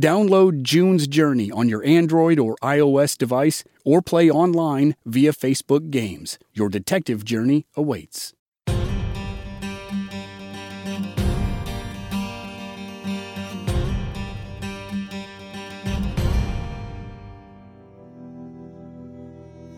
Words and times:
Download 0.00 0.62
June's 0.62 1.06
Journey 1.06 1.52
on 1.52 1.68
your 1.68 1.84
Android 1.84 2.40
or 2.40 2.56
iOS 2.56 3.16
device 3.16 3.62
or 3.84 4.02
play 4.02 4.28
online 4.28 4.96
via 5.06 5.32
Facebook 5.32 5.90
Games. 5.90 6.36
Your 6.52 6.68
detective 6.68 7.24
journey 7.24 7.66
awaits. 7.76 8.34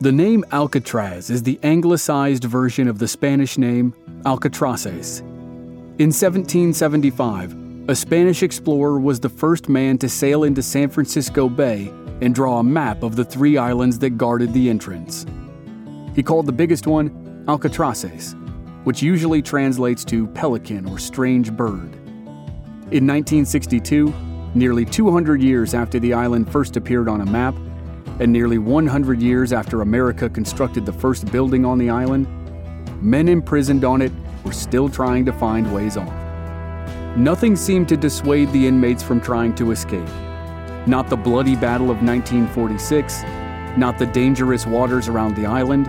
The 0.01 0.13
name 0.13 0.45
Alcatraz 0.53 1.29
is 1.31 1.43
the 1.43 1.59
anglicized 1.63 2.45
version 2.45 2.89
of 2.89 2.99
the 2.99 3.09
Spanish 3.09 3.59
name 3.59 3.93
Alcatraces. 4.25 5.21
In 5.99 6.13
1775, 6.13 7.66
a 7.89 7.95
Spanish 7.95 8.43
explorer 8.43 8.99
was 8.99 9.21
the 9.21 9.29
first 9.29 9.69
man 9.69 9.97
to 9.99 10.09
sail 10.09 10.43
into 10.43 10.61
San 10.61 10.89
Francisco 10.89 11.49
Bay 11.49 11.93
and 12.21 12.35
draw 12.35 12.59
a 12.59 12.63
map 12.65 13.05
of 13.05 13.15
the 13.15 13.25
three 13.25 13.57
islands 13.57 13.97
that 14.01 14.19
guarded 14.19 14.53
the 14.53 14.69
entrance. 14.69 15.25
He 16.13 16.23
called 16.23 16.47
the 16.47 16.53
biggest 16.53 16.89
one 16.89 17.45
Alcatraces, 17.47 18.35
which 18.83 19.03
usually 19.03 19.41
translates 19.41 20.05
to 20.07 20.27
pelican 20.29 20.89
or 20.89 20.99
strange 20.99 21.53
bird. 21.53 21.95
In 22.91 23.07
1962, 23.07 24.13
nearly 24.57 24.85
200 24.85 25.41
years 25.41 25.73
after 25.73 26.01
the 26.01 26.13
island 26.13 26.51
first 26.51 26.77
appeared 26.77 27.09
on 27.09 27.21
a 27.21 27.27
map, 27.27 27.55
and 28.19 28.33
nearly 28.33 28.59
100 28.59 29.23
years 29.23 29.53
after 29.53 29.83
America 29.83 30.29
constructed 30.29 30.87
the 30.87 30.93
first 30.93 31.31
building 31.31 31.65
on 31.65 31.79
the 31.79 31.91
island, 31.91 32.27
men 33.01 33.29
imprisoned 33.29 33.85
on 33.85 34.03
it 34.03 34.13
were 34.45 34.53
still 34.53 34.89
trying 34.89 35.25
to 35.25 35.33
find 35.33 35.73
ways 35.73 35.97
off. 35.97 36.26
Nothing 37.17 37.57
seemed 37.57 37.89
to 37.89 37.97
dissuade 37.97 38.53
the 38.53 38.67
inmates 38.67 39.03
from 39.03 39.23
trying 39.23 39.55
to 39.55 39.71
escape. 39.71 40.07
Not 40.87 41.09
the 41.09 41.17
bloody 41.17 41.57
battle 41.57 41.91
of 41.91 42.03
1946, 42.03 43.23
not 43.79 43.99
the 43.99 44.05
dangerous 44.05 44.67
waters 44.67 45.09
around 45.09 45.35
the 45.35 45.47
island, 45.47 45.89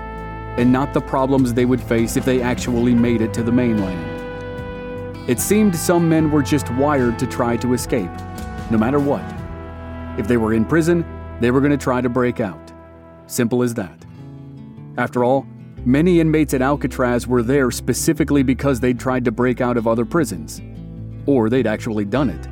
and 0.58 0.72
not 0.72 0.94
the 0.94 1.02
problems 1.02 1.54
they 1.54 1.66
would 1.66 1.82
face 1.82 2.16
if 2.16 2.24
they 2.24 2.42
actually 2.42 2.96
made 2.96 3.20
it 3.20 3.34
to 3.34 3.44
the 3.44 3.52
mainland. 3.52 5.30
It 5.30 5.42
seemed 5.42 5.76
some 5.76 6.08
men 6.08 6.32
were 6.32 6.42
just 6.42 6.72
wired 6.76 7.20
to 7.20 7.28
try 7.28 7.58
to 7.58 7.74
escape, 7.74 8.10
no 8.72 8.78
matter 8.78 9.00
what. 9.00 9.26
If 10.18 10.30
they 10.30 10.38
were 10.38 10.54
in 10.54 10.64
prison, 10.64 11.06
they 11.42 11.52
were 11.52 11.60
going 11.60 11.72
to 11.72 11.78
try 11.78 12.00
to 12.00 12.08
break 12.08 12.40
out. 12.40 12.72
Simple 13.26 13.64
as 13.64 13.74
that. 13.74 14.06
After 14.98 15.26
all, 15.26 15.46
many 15.84 16.22
inmates 16.22 16.54
at 16.54 16.62
Alcatraz 16.62 17.28
were 17.28 17.44
there 17.44 17.70
specifically 17.70 18.44
because 18.44 18.80
they'd 18.80 18.98
tried 18.98 19.26
to 19.26 19.32
break 19.34 19.60
out 19.60 19.76
of 19.76 19.88
other 19.88 20.06
prisons 20.06 20.62
or 21.28 21.50
they'd 21.50 21.68
actually 21.68 22.06
done 22.06 22.32
it. 22.32 22.46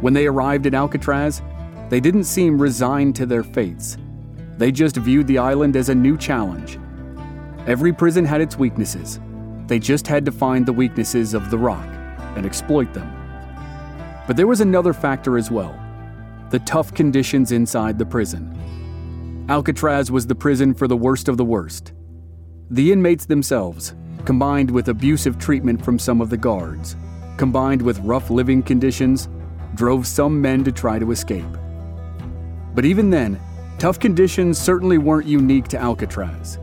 When 0.00 0.12
they 0.12 0.26
arrived 0.26 0.66
at 0.66 0.74
Alcatraz, 0.74 1.40
they 1.88 2.00
didn't 2.00 2.24
seem 2.24 2.60
resigned 2.60 3.14
to 3.16 3.26
their 3.26 3.44
fates. 3.44 3.96
They 4.56 4.72
just 4.72 4.96
viewed 4.96 5.28
the 5.28 5.38
island 5.38 5.76
as 5.76 5.88
a 5.88 5.94
new 5.94 6.18
challenge. 6.18 6.78
Every 7.66 7.92
prison 7.92 8.24
had 8.24 8.40
its 8.40 8.58
weaknesses. 8.58 9.20
They 9.66 9.78
just 9.78 10.06
had 10.06 10.24
to 10.24 10.32
find 10.32 10.66
the 10.66 10.72
weaknesses 10.72 11.34
of 11.34 11.50
the 11.50 11.58
rock 11.58 11.86
and 12.36 12.44
exploit 12.44 12.92
them. 12.92 13.12
But 14.26 14.36
there 14.36 14.46
was 14.46 14.60
another 14.60 14.92
factor 14.92 15.38
as 15.38 15.50
well 15.50 15.78
the 16.50 16.58
tough 16.60 16.94
conditions 16.94 17.52
inside 17.52 17.98
the 17.98 18.06
prison. 18.06 19.46
Alcatraz 19.50 20.10
was 20.10 20.26
the 20.26 20.34
prison 20.34 20.72
for 20.72 20.88
the 20.88 20.96
worst 20.96 21.28
of 21.28 21.36
the 21.36 21.44
worst. 21.44 21.92
The 22.70 22.90
inmates 22.90 23.26
themselves, 23.26 23.94
combined 24.24 24.70
with 24.70 24.88
abusive 24.88 25.38
treatment 25.38 25.84
from 25.84 25.98
some 25.98 26.22
of 26.22 26.30
the 26.30 26.36
guards, 26.36 26.96
combined 27.38 27.80
with 27.80 27.98
rough 28.00 28.28
living 28.28 28.62
conditions, 28.62 29.28
drove 29.74 30.06
some 30.06 30.42
men 30.42 30.64
to 30.64 30.72
try 30.72 30.98
to 30.98 31.12
escape. 31.12 31.46
But 32.74 32.84
even 32.84 33.08
then, 33.08 33.40
tough 33.78 33.98
conditions 33.98 34.58
certainly 34.58 34.98
weren't 34.98 35.26
unique 35.26 35.68
to 35.68 35.78
Alcatraz. 35.78 36.58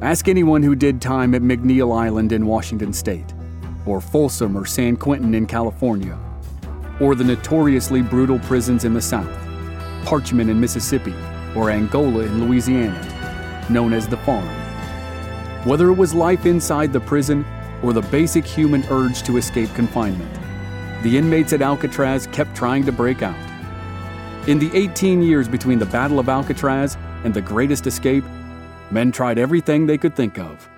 Ask 0.00 0.28
anyone 0.28 0.62
who 0.62 0.74
did 0.74 1.02
time 1.02 1.34
at 1.34 1.42
McNeil 1.42 1.96
Island 1.96 2.32
in 2.32 2.46
Washington 2.46 2.92
state, 2.92 3.34
or 3.84 4.00
Folsom 4.00 4.56
or 4.56 4.64
San 4.64 4.96
Quentin 4.96 5.34
in 5.34 5.46
California, 5.46 6.18
or 7.00 7.14
the 7.14 7.24
notoriously 7.24 8.00
brutal 8.00 8.38
prisons 8.40 8.84
in 8.84 8.94
the 8.94 9.02
South, 9.02 9.30
Parchman 10.04 10.50
in 10.50 10.60
Mississippi, 10.60 11.14
or 11.54 11.70
Angola 11.70 12.20
in 12.20 12.46
Louisiana, 12.46 13.66
known 13.68 13.92
as 13.92 14.08
the 14.08 14.16
Farm. 14.18 14.48
Whether 15.64 15.88
it 15.90 15.94
was 15.94 16.14
life 16.14 16.46
inside 16.46 16.92
the 16.92 17.00
prison 17.00 17.44
or 17.82 17.92
the 17.92 18.02
basic 18.02 18.44
human 18.44 18.84
urge 18.90 19.22
to 19.22 19.36
escape 19.36 19.72
confinement. 19.74 20.32
The 21.02 21.18
inmates 21.18 21.52
at 21.52 21.62
Alcatraz 21.62 22.26
kept 22.28 22.54
trying 22.54 22.84
to 22.86 22.92
break 22.92 23.22
out. 23.22 23.36
In 24.48 24.58
the 24.58 24.70
18 24.76 25.22
years 25.22 25.48
between 25.48 25.78
the 25.78 25.86
Battle 25.86 26.18
of 26.18 26.28
Alcatraz 26.28 26.96
and 27.24 27.32
the 27.32 27.40
Greatest 27.40 27.86
Escape, 27.86 28.24
men 28.90 29.12
tried 29.12 29.38
everything 29.38 29.86
they 29.86 29.98
could 29.98 30.14
think 30.14 30.38
of. 30.38 30.68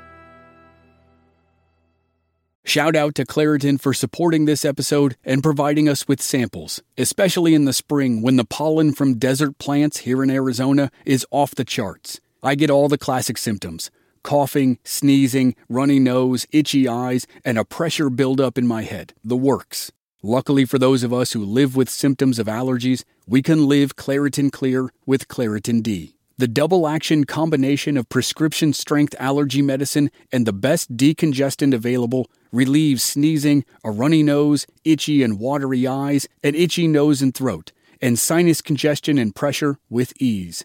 Shout 2.67 2.97
out 2.97 3.15
to 3.17 3.27
Claritin 3.27 3.79
for 3.79 3.93
supporting 3.93 4.47
this 4.47 4.65
episode 4.65 5.17
and 5.23 5.43
providing 5.43 5.87
us 5.87 6.09
with 6.09 6.23
samples, 6.23 6.83
especially 6.97 7.55
in 7.55 7.67
the 7.67 7.75
spring 7.75 8.23
when 8.23 8.37
the 8.37 8.45
pollen 8.45 8.95
from 8.95 9.19
desert 9.19 9.59
plants 9.59 9.99
here 9.99 10.23
in 10.23 10.31
Arizona 10.31 10.91
is 11.05 11.27
off 11.31 11.55
the 11.55 11.65
charts. 11.65 12.21
I 12.43 12.55
get 12.55 12.71
all 12.71 12.89
the 12.89 12.97
classic 12.97 13.37
symptoms 13.37 13.91
coughing, 14.25 14.79
sneezing, 14.83 15.55
runny 15.69 16.01
nose, 16.01 16.49
itchy 16.51 16.89
eyes, 16.89 17.29
and 17.45 17.57
a 17.57 17.65
pressure 17.65 18.11
buildup 18.11 18.59
in 18.59 18.67
my 18.67 18.83
head. 18.83 19.15
The 19.23 19.37
works. 19.37 19.93
Luckily 20.21 20.65
for 20.65 20.79
those 20.79 21.05
of 21.05 21.13
us 21.13 21.33
who 21.33 21.45
live 21.45 21.77
with 21.77 21.89
symptoms 21.89 22.41
of 22.41 22.49
allergies, 22.49 23.05
we 23.29 23.43
can 23.43 23.69
live 23.69 23.95
Claritin 23.95 24.51
Clear 24.51 24.91
with 25.07 25.29
Claritin 25.29 25.83
D. 25.83 26.17
The 26.37 26.49
double 26.49 26.89
action 26.89 27.25
combination 27.25 27.97
of 27.97 28.09
prescription 28.09 28.73
strength 28.73 29.15
allergy 29.21 29.63
medicine 29.63 30.11
and 30.33 30.45
the 30.45 30.53
best 30.53 30.97
decongestant 30.97 31.73
available 31.73 32.29
relieves 32.51 33.05
sneezing, 33.05 33.65
a 33.85 33.91
runny 33.93 34.23
nose, 34.23 34.67
itchy 34.85 35.23
and 35.23 35.39
watery 35.39 35.87
eyes, 35.87 36.27
an 36.43 36.57
itchy 36.57 36.89
nose 36.89 37.23
and 37.23 37.35
throat, 37.35 37.71
and 38.01 38.19
sinus 38.19 38.61
congestion 38.61 39.17
and 39.17 39.37
pressure 39.37 39.79
with 39.89 40.13
ease. 40.21 40.65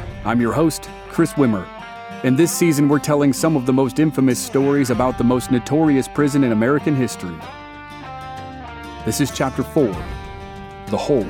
I'm 0.23 0.39
your 0.39 0.53
host, 0.53 0.87
Chris 1.09 1.33
Wimmer. 1.33 1.67
And 2.23 2.37
this 2.37 2.51
season, 2.51 2.87
we're 2.87 2.99
telling 2.99 3.33
some 3.33 3.57
of 3.57 3.65
the 3.65 3.73
most 3.73 3.97
infamous 3.97 4.37
stories 4.37 4.91
about 4.91 5.17
the 5.17 5.23
most 5.23 5.49
notorious 5.49 6.07
prison 6.07 6.43
in 6.43 6.51
American 6.51 6.95
history. 6.95 7.35
This 9.03 9.19
is 9.19 9.31
Chapter 9.31 9.63
4 9.63 9.87
The 10.89 10.97
Hole. 10.97 11.25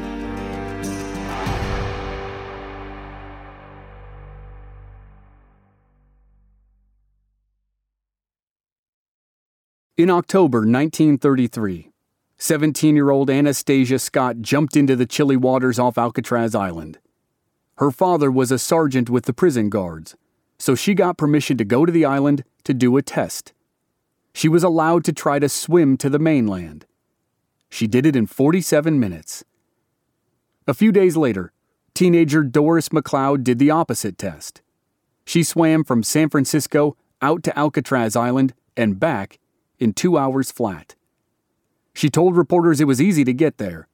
In 9.98 10.10
October 10.10 10.60
1933, 10.60 11.92
17 12.38 12.96
year 12.96 13.10
old 13.10 13.30
Anastasia 13.30 14.00
Scott 14.00 14.42
jumped 14.42 14.76
into 14.76 14.98
the 14.98 15.06
chilly 15.06 15.38
waters 15.38 15.80
off 15.80 15.98
Alcatraz 15.98 16.54
Island. 16.54 17.00
Her 17.82 17.90
father 17.90 18.32
was 18.32 18.52
a 18.52 18.60
sergeant 18.60 19.10
with 19.10 19.26
the 19.26 19.34
prison 19.34 19.68
guards, 19.68 20.16
so 20.60 20.76
she 20.76 20.94
got 20.94 21.18
permission 21.18 21.58
to 21.58 21.66
go 21.66 21.84
to 21.84 21.92
the 21.92 22.06
island 22.06 22.44
to 22.64 22.76
do 22.76 22.96
a 22.96 23.02
test. 23.02 23.54
She 24.36 24.48
was 24.48 24.64
allowed 24.64 25.04
to 25.06 25.12
try 25.12 25.40
to 25.40 25.50
swim 25.50 25.98
to 25.98 26.08
the 26.08 26.20
mainland. 26.20 26.86
She 27.72 27.88
did 27.88 28.06
it 28.06 28.16
in 28.16 28.28
47 28.28 29.00
minutes. 29.00 29.44
A 30.68 30.76
few 30.76 30.92
days 30.92 31.18
later, 31.18 31.54
teenager 31.96 32.44
Doris 32.44 32.90
McLeod 32.90 33.44
did 33.44 33.58
the 33.58 33.72
opposite 33.72 34.16
test. 34.16 34.62
She 35.26 35.42
swam 35.42 35.84
from 35.84 36.04
San 36.04 36.30
Francisco 36.30 36.96
out 37.20 37.42
to 37.42 37.58
Alcatraz 37.58 38.16
Island 38.16 38.54
and 38.78 39.00
back 39.00 39.40
in 39.80 39.94
two 39.94 40.20
hours 40.20 40.52
flat. 40.52 40.94
She 41.96 42.12
told 42.12 42.38
reporters 42.38 42.80
it 42.80 42.86
was 42.86 43.02
easy 43.02 43.24
to 43.24 43.34
get 43.34 43.58
there. 43.58 43.88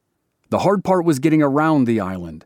The 0.50 0.60
hard 0.60 0.84
part 0.84 1.06
was 1.06 1.20
getting 1.20 1.42
around 1.42 1.86
the 1.86 2.02
island, 2.02 2.46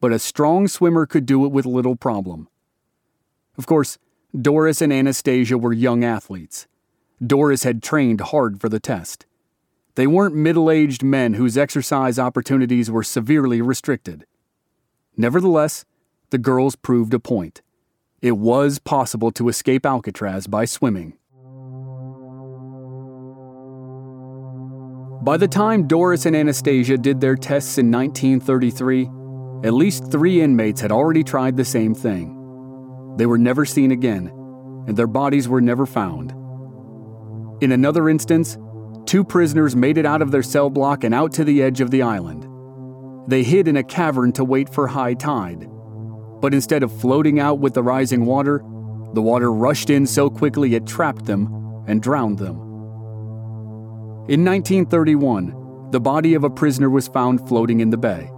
but 0.00 0.12
a 0.12 0.18
strong 0.18 0.66
swimmer 0.66 1.06
could 1.06 1.26
do 1.26 1.44
it 1.44 1.52
with 1.52 1.66
little 1.66 1.96
problem. 1.96 2.48
Of 3.58 3.66
course, 3.66 3.98
Doris 4.38 4.80
and 4.80 4.92
Anastasia 4.92 5.58
were 5.58 5.72
young 5.72 6.04
athletes. 6.04 6.66
Doris 7.24 7.64
had 7.64 7.82
trained 7.82 8.20
hard 8.20 8.60
for 8.60 8.68
the 8.68 8.80
test. 8.80 9.26
They 9.96 10.06
weren't 10.06 10.34
middle 10.34 10.70
aged 10.70 11.02
men 11.02 11.34
whose 11.34 11.58
exercise 11.58 12.18
opportunities 12.18 12.90
were 12.90 13.02
severely 13.02 13.60
restricted. 13.60 14.24
Nevertheless, 15.16 15.84
the 16.30 16.38
girls 16.38 16.76
proved 16.76 17.12
a 17.12 17.18
point. 17.18 17.60
It 18.22 18.38
was 18.38 18.78
possible 18.78 19.30
to 19.32 19.48
escape 19.48 19.84
Alcatraz 19.84 20.46
by 20.46 20.64
swimming. 20.64 21.14
By 25.22 25.36
the 25.36 25.48
time 25.48 25.86
Doris 25.86 26.24
and 26.24 26.34
Anastasia 26.34 26.96
did 26.96 27.20
their 27.20 27.36
tests 27.36 27.76
in 27.76 27.90
1933, 27.90 29.10
at 29.62 29.74
least 29.74 30.10
three 30.10 30.40
inmates 30.40 30.80
had 30.80 30.90
already 30.90 31.22
tried 31.22 31.56
the 31.56 31.64
same 31.64 31.94
thing. 31.94 32.36
They 33.16 33.26
were 33.26 33.38
never 33.38 33.66
seen 33.66 33.90
again, 33.90 34.28
and 34.86 34.96
their 34.96 35.06
bodies 35.06 35.48
were 35.48 35.60
never 35.60 35.84
found. 35.84 36.32
In 37.62 37.72
another 37.72 38.08
instance, 38.08 38.56
two 39.04 39.22
prisoners 39.22 39.76
made 39.76 39.98
it 39.98 40.06
out 40.06 40.22
of 40.22 40.30
their 40.30 40.42
cell 40.42 40.70
block 40.70 41.04
and 41.04 41.14
out 41.14 41.32
to 41.34 41.44
the 41.44 41.62
edge 41.62 41.82
of 41.82 41.90
the 41.90 42.00
island. 42.00 42.46
They 43.28 43.42
hid 43.42 43.68
in 43.68 43.76
a 43.76 43.82
cavern 43.82 44.32
to 44.32 44.44
wait 44.44 44.72
for 44.72 44.86
high 44.86 45.12
tide. 45.12 45.68
But 46.40 46.54
instead 46.54 46.82
of 46.82 47.00
floating 47.00 47.38
out 47.38 47.58
with 47.58 47.74
the 47.74 47.82
rising 47.82 48.24
water, 48.24 48.64
the 49.12 49.20
water 49.20 49.52
rushed 49.52 49.90
in 49.90 50.06
so 50.06 50.30
quickly 50.30 50.74
it 50.74 50.86
trapped 50.86 51.26
them 51.26 51.84
and 51.86 52.02
drowned 52.02 52.38
them. 52.38 52.56
In 54.28 54.44
1931, 54.44 55.90
the 55.90 56.00
body 56.00 56.32
of 56.32 56.44
a 56.44 56.50
prisoner 56.50 56.88
was 56.88 57.08
found 57.08 57.46
floating 57.46 57.80
in 57.80 57.90
the 57.90 57.98
bay. 57.98 58.30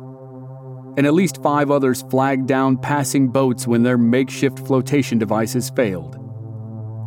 And 0.97 1.07
at 1.07 1.15
least 1.15 1.43
five 1.43 1.71
others 1.71 2.03
flagged 2.11 2.47
down 2.47 2.77
passing 2.77 3.29
boats 3.29 3.67
when 3.67 3.83
their 3.83 3.97
makeshift 3.97 4.59
flotation 4.59 5.19
devices 5.19 5.71
failed. 5.71 6.19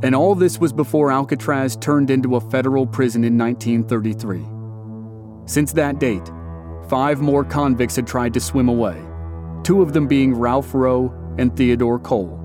And 0.04 0.16
all 0.16 0.36
this 0.36 0.60
was 0.60 0.74
before 0.74 1.12
Alcatraz 1.12 1.76
turned 1.76 2.10
into 2.10 2.36
a 2.36 2.50
federal 2.52 2.88
prison 2.88 3.24
in 3.24 3.38
1933. 3.38 4.44
Since 5.48 5.72
that 5.74 6.00
date, 6.00 6.30
five 6.90 7.22
more 7.22 7.44
convicts 7.44 7.96
had 7.96 8.08
tried 8.08 8.34
to 8.34 8.40
swim 8.40 8.70
away, 8.70 9.02
two 9.64 9.82
of 9.82 9.94
them 9.94 10.08
being 10.08 10.34
Ralph 10.34 10.74
Roe 10.74 11.14
and 11.38 11.56
Theodore 11.56 12.00
Cole. 12.00 12.42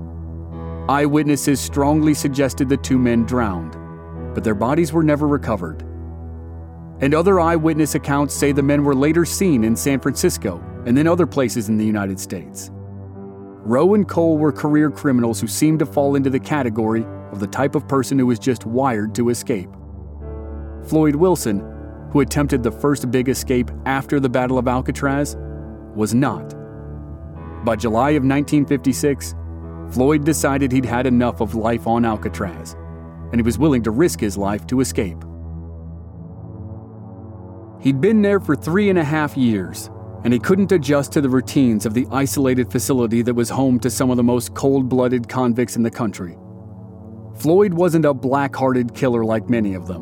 Eyewitnesses 0.89 1.59
strongly 1.59 2.13
suggested 2.13 2.69
the 2.69 2.77
two 2.77 2.99
men 2.99 3.25
drowned, 3.25 3.75
but 4.35 4.43
their 4.43 4.55
bodies 4.55 4.93
were 4.93 5.03
never 5.03 5.27
recovered. 5.27 5.81
And 7.01 7.15
other 7.15 7.39
eyewitness 7.39 7.95
accounts 7.95 8.35
say 8.35 8.51
the 8.51 8.61
men 8.61 8.83
were 8.83 8.95
later 8.95 9.25
seen 9.25 9.63
in 9.63 9.75
San 9.75 9.99
Francisco 9.99 10.63
and 10.85 10.97
then 10.97 11.07
other 11.07 11.27
places 11.27 11.69
in 11.69 11.77
the 11.77 11.85
United 11.85 12.19
States. 12.19 12.71
Roe 13.63 13.93
and 13.93 14.07
Cole 14.07 14.37
were 14.37 14.51
career 14.51 14.89
criminals 14.89 15.39
who 15.39 15.47
seemed 15.47 15.79
to 15.79 15.85
fall 15.85 16.15
into 16.15 16.29
the 16.29 16.39
category 16.39 17.05
of 17.31 17.39
the 17.39 17.47
type 17.47 17.75
of 17.75 17.87
person 17.87 18.17
who 18.17 18.25
was 18.25 18.39
just 18.39 18.65
wired 18.65 19.13
to 19.15 19.29
escape. 19.29 19.69
Floyd 20.85 21.15
Wilson, 21.15 21.59
who 22.11 22.21
attempted 22.21 22.63
the 22.63 22.71
first 22.71 23.11
big 23.11 23.29
escape 23.29 23.69
after 23.85 24.19
the 24.19 24.29
Battle 24.29 24.57
of 24.57 24.67
Alcatraz, 24.67 25.37
was 25.95 26.13
not. 26.13 26.55
By 27.63 27.75
July 27.75 28.11
of 28.11 28.23
1956, 28.23 29.35
Floyd 29.91 30.25
decided 30.25 30.71
he'd 30.71 30.85
had 30.85 31.05
enough 31.05 31.41
of 31.41 31.53
life 31.53 31.85
on 31.85 32.03
Alcatraz, 32.03 32.75
and 33.31 33.35
he 33.35 33.43
was 33.43 33.59
willing 33.59 33.83
to 33.83 33.91
risk 33.91 34.19
his 34.19 34.37
life 34.37 34.65
to 34.67 34.79
escape. 34.79 35.23
He'd 37.79 38.01
been 38.01 38.21
there 38.21 38.39
for 38.39 38.55
three 38.55 38.89
and 38.89 38.97
a 38.97 39.03
half 39.03 39.37
years 39.37 39.89
and 40.23 40.33
he 40.33 40.39
couldn't 40.39 40.71
adjust 40.71 41.11
to 41.11 41.21
the 41.21 41.29
routines 41.29 41.85
of 41.85 41.93
the 41.93 42.07
isolated 42.11 42.71
facility 42.71 43.21
that 43.21 43.33
was 43.33 43.49
home 43.49 43.79
to 43.79 43.89
some 43.89 44.11
of 44.11 44.17
the 44.17 44.23
most 44.23 44.53
cold 44.53 44.87
blooded 44.87 45.27
convicts 45.27 45.75
in 45.75 45.83
the 45.83 45.89
country. 45.89 46.37
Floyd 47.35 47.73
wasn't 47.73 48.05
a 48.05 48.13
black 48.13 48.55
hearted 48.55 48.93
killer 48.93 49.25
like 49.25 49.49
many 49.49 49.73
of 49.73 49.87
them, 49.87 50.01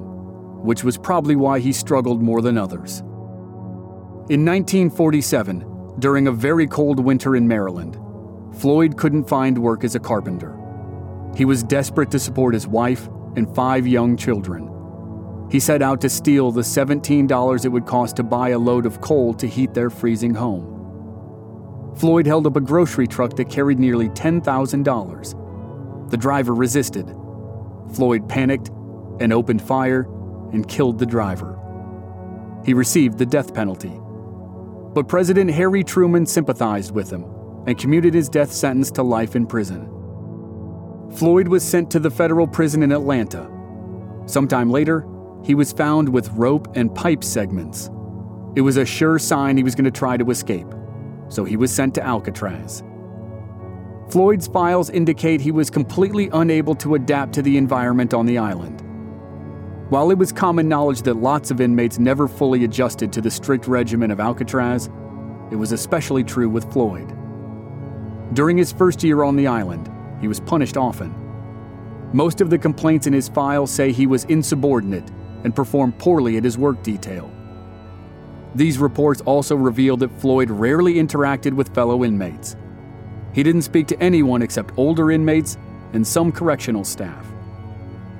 which 0.63 0.83
was 0.83 0.97
probably 0.97 1.35
why 1.35 1.59
he 1.59 1.71
struggled 1.71 2.21
more 2.21 2.41
than 2.41 2.57
others. 2.57 2.99
In 4.29 4.45
1947, 4.45 5.95
during 5.99 6.27
a 6.27 6.31
very 6.31 6.67
cold 6.67 6.99
winter 6.99 7.35
in 7.35 7.47
Maryland, 7.47 7.97
Floyd 8.59 8.97
couldn't 8.97 9.29
find 9.29 9.57
work 9.57 9.83
as 9.83 9.95
a 9.95 9.99
carpenter. 9.99 10.55
He 11.35 11.45
was 11.45 11.63
desperate 11.63 12.11
to 12.11 12.19
support 12.19 12.53
his 12.53 12.67
wife 12.67 13.07
and 13.35 13.53
five 13.55 13.87
young 13.87 14.17
children 14.17 14.69
he 15.51 15.59
set 15.59 15.81
out 15.81 15.99
to 16.01 16.09
steal 16.09 16.51
the 16.51 16.61
$17 16.61 17.65
it 17.65 17.69
would 17.69 17.85
cost 17.85 18.15
to 18.17 18.23
buy 18.23 18.49
a 18.49 18.59
load 18.59 18.85
of 18.85 19.01
coal 19.01 19.33
to 19.33 19.47
heat 19.47 19.73
their 19.73 19.89
freezing 19.89 20.35
home. 20.35 20.75
Floyd 21.97 22.27
held 22.27 22.47
up 22.47 22.55
a 22.55 22.61
grocery 22.61 23.07
truck 23.07 23.35
that 23.35 23.49
carried 23.49 23.79
nearly 23.79 24.09
$10,000. 24.09 26.09
The 26.11 26.17
driver 26.17 26.53
resisted. 26.53 27.07
Floyd 27.93 28.29
panicked 28.29 28.69
and 29.19 29.33
opened 29.33 29.61
fire 29.61 30.07
and 30.53 30.67
killed 30.67 30.99
the 30.99 31.05
driver. 31.05 31.59
He 32.63 32.73
received 32.73 33.17
the 33.17 33.25
death 33.25 33.53
penalty. 33.53 33.99
But 34.93 35.07
President 35.07 35.51
Harry 35.51 35.83
Truman 35.83 36.25
sympathized 36.25 36.93
with 36.93 37.11
him 37.11 37.25
and 37.67 37.77
commuted 37.77 38.13
his 38.13 38.29
death 38.29 38.51
sentence 38.51 38.91
to 38.91 39.03
life 39.03 39.35
in 39.35 39.45
prison. 39.45 39.87
Floyd 41.15 41.47
was 41.47 41.63
sent 41.63 41.91
to 41.91 41.99
the 41.99 42.11
federal 42.11 42.47
prison 42.47 42.83
in 42.83 42.91
Atlanta. 42.91 43.49
Sometime 44.25 44.69
later, 44.69 45.05
he 45.43 45.55
was 45.55 45.71
found 45.71 46.09
with 46.09 46.29
rope 46.29 46.67
and 46.75 46.93
pipe 46.93 47.23
segments. 47.23 47.89
It 48.55 48.61
was 48.61 48.77
a 48.77 48.85
sure 48.85 49.19
sign 49.19 49.57
he 49.57 49.63
was 49.63 49.75
going 49.75 49.85
to 49.85 49.91
try 49.91 50.17
to 50.17 50.29
escape, 50.31 50.67
so 51.29 51.43
he 51.43 51.57
was 51.57 51.71
sent 51.71 51.95
to 51.95 52.05
Alcatraz. 52.05 52.83
Floyd's 54.09 54.47
files 54.47 54.89
indicate 54.89 55.39
he 55.39 55.51
was 55.51 55.69
completely 55.69 56.29
unable 56.33 56.73
to 56.75 56.95
adapt 56.95 57.33
to 57.33 57.41
the 57.41 57.57
environment 57.57 58.13
on 58.13 58.25
the 58.25 58.39
island. 58.39 58.81
While 59.89 60.11
it 60.11 60.17
was 60.17 60.31
common 60.31 60.67
knowledge 60.67 61.03
that 61.03 61.15
lots 61.15 61.51
of 61.51 61.61
inmates 61.61 61.99
never 61.99 62.27
fully 62.27 62.63
adjusted 62.63 63.13
to 63.13 63.21
the 63.21 63.31
strict 63.31 63.67
regimen 63.67 64.11
of 64.11 64.19
Alcatraz, 64.19 64.89
it 65.51 65.55
was 65.55 65.71
especially 65.71 66.23
true 66.23 66.49
with 66.49 66.71
Floyd. 66.71 67.15
During 68.33 68.57
his 68.57 68.71
first 68.71 69.03
year 69.03 69.23
on 69.23 69.35
the 69.35 69.47
island, 69.47 69.91
he 70.21 70.27
was 70.27 70.39
punished 70.39 70.77
often. 70.77 71.13
Most 72.13 72.41
of 72.41 72.49
the 72.49 72.57
complaints 72.57 73.07
in 73.07 73.13
his 73.13 73.29
file 73.29 73.67
say 73.67 73.91
he 73.91 74.07
was 74.07 74.25
insubordinate 74.25 75.09
and 75.43 75.55
performed 75.55 75.97
poorly 75.97 76.37
at 76.37 76.43
his 76.43 76.57
work 76.57 76.81
detail. 76.83 77.31
These 78.55 78.79
reports 78.79 79.21
also 79.21 79.55
revealed 79.55 79.99
that 79.99 80.19
Floyd 80.19 80.49
rarely 80.49 80.95
interacted 80.95 81.53
with 81.53 81.73
fellow 81.73 82.03
inmates. 82.03 82.55
He 83.33 83.43
didn't 83.43 83.61
speak 83.61 83.87
to 83.87 84.01
anyone 84.01 84.41
except 84.41 84.77
older 84.77 85.11
inmates 85.11 85.57
and 85.93 86.05
some 86.05 86.31
correctional 86.31 86.83
staff. 86.83 87.25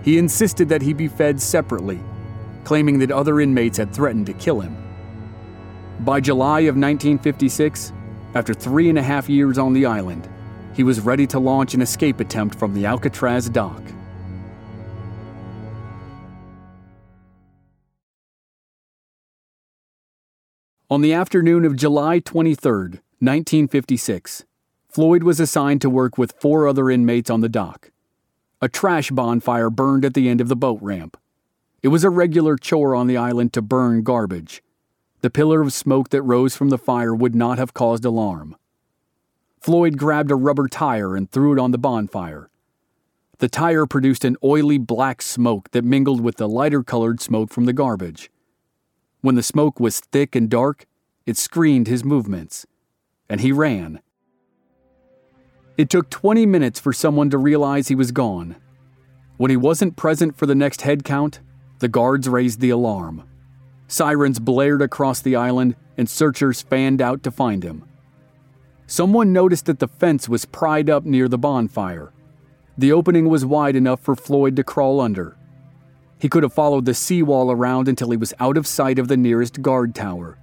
He 0.03 0.17
insisted 0.17 0.69
that 0.69 0.81
he 0.81 0.93
be 0.93 1.07
fed 1.07 1.41
separately, 1.41 1.99
claiming 2.63 2.99
that 2.99 3.11
other 3.11 3.41
inmates 3.41 3.77
had 3.77 3.93
threatened 3.93 4.27
to 4.27 4.33
kill 4.33 4.59
him. 4.59 4.77
By 6.01 6.21
July 6.21 6.61
of 6.61 6.75
1956, 6.75 7.91
after 8.35 8.53
three 8.53 8.89
and 8.89 8.97
a 8.97 9.03
half 9.03 9.27
years 9.27 9.57
on 9.57 9.73
the 9.73 9.85
island, 9.85 10.29
he 10.73 10.83
was 10.83 11.01
ready 11.01 11.27
to 11.27 11.39
launch 11.39 11.73
an 11.73 11.81
escape 11.81 12.19
attempt 12.19 12.55
from 12.55 12.73
the 12.73 12.85
Alcatraz 12.85 13.49
dock. 13.49 13.81
On 20.91 21.01
the 21.01 21.13
afternoon 21.13 21.65
of 21.65 21.75
July 21.75 22.17
23, 22.17 22.71
1956, 22.71 24.45
Floyd 24.87 25.21
was 25.21 25.39
assigned 25.39 25.81
to 25.81 25.89
work 25.89 26.17
with 26.17 26.33
four 26.39 26.67
other 26.67 26.89
inmates 26.89 27.29
on 27.29 27.41
the 27.41 27.47
dock. 27.47 27.91
A 28.59 28.67
trash 28.67 29.11
bonfire 29.11 29.69
burned 29.69 30.03
at 30.03 30.15
the 30.15 30.27
end 30.27 30.41
of 30.41 30.47
the 30.47 30.55
boat 30.55 30.79
ramp. 30.81 31.15
It 31.83 31.89
was 31.89 32.03
a 32.03 32.09
regular 32.09 32.57
chore 32.57 32.95
on 32.95 33.05
the 33.05 33.17
island 33.17 33.53
to 33.53 33.61
burn 33.61 34.01
garbage. 34.01 34.63
The 35.21 35.29
pillar 35.29 35.61
of 35.61 35.73
smoke 35.73 36.09
that 36.09 36.23
rose 36.23 36.55
from 36.55 36.69
the 36.69 36.79
fire 36.79 37.13
would 37.13 37.35
not 37.35 37.59
have 37.59 37.75
caused 37.75 38.03
alarm. 38.03 38.55
Floyd 39.61 39.95
grabbed 39.95 40.31
a 40.31 40.35
rubber 40.35 40.67
tire 40.67 41.15
and 41.15 41.29
threw 41.29 41.53
it 41.53 41.59
on 41.59 41.69
the 41.69 41.77
bonfire. 41.77 42.49
The 43.37 43.47
tire 43.47 43.85
produced 43.85 44.25
an 44.25 44.37
oily 44.43 44.79
black 44.79 45.21
smoke 45.21 45.69
that 45.69 45.85
mingled 45.85 46.21
with 46.21 46.37
the 46.37 46.49
lighter 46.49 46.81
colored 46.81 47.21
smoke 47.21 47.51
from 47.51 47.65
the 47.65 47.73
garbage. 47.73 48.31
When 49.21 49.35
the 49.35 49.43
smoke 49.43 49.79
was 49.79 49.99
thick 49.99 50.35
and 50.35 50.49
dark, 50.49 50.85
it 51.25 51.37
screened 51.37 51.87
his 51.87 52.05
movements, 52.05 52.65
and 53.29 53.41
he 53.41 53.51
ran. 53.51 53.99
It 55.77 55.89
took 55.89 56.09
20 56.09 56.45
minutes 56.45 56.79
for 56.79 56.93
someone 56.93 57.29
to 57.29 57.37
realize 57.37 57.87
he 57.87 57.95
was 57.95 58.11
gone. 58.11 58.55
When 59.37 59.51
he 59.51 59.57
wasn't 59.57 59.95
present 59.95 60.37
for 60.37 60.45
the 60.45 60.55
next 60.55 60.81
head 60.81 61.03
count, 61.03 61.39
the 61.79 61.87
guards 61.87 62.27
raised 62.29 62.59
the 62.59 62.69
alarm. 62.69 63.23
Sirens 63.87 64.39
blared 64.39 64.81
across 64.81 65.21
the 65.21 65.35
island, 65.35 65.75
and 65.97 66.09
searchers 66.09 66.61
fanned 66.61 67.01
out 67.01 67.23
to 67.23 67.31
find 67.31 67.63
him. 67.63 67.83
Someone 68.87 69.33
noticed 69.33 69.65
that 69.65 69.79
the 69.79 69.87
fence 69.87 70.29
was 70.29 70.45
pried 70.45 70.89
up 70.89 71.05
near 71.05 71.27
the 71.27 71.37
bonfire. 71.37 72.11
The 72.77 72.91
opening 72.91 73.29
was 73.29 73.45
wide 73.45 73.75
enough 73.75 73.99
for 73.99 74.15
Floyd 74.15 74.55
to 74.55 74.63
crawl 74.63 75.01
under. 75.01 75.35
He 76.19 76.27
could 76.29 76.43
have 76.43 76.53
followed 76.53 76.85
the 76.85 76.93
seawall 76.93 77.49
around 77.49 77.87
until 77.87 78.11
he 78.11 78.17
was 78.17 78.33
out 78.39 78.57
of 78.57 78.67
sight 78.67 78.99
of 78.99 79.07
the 79.07 79.17
nearest 79.17 79.61
guard 79.61 79.95
tower. 79.95 80.37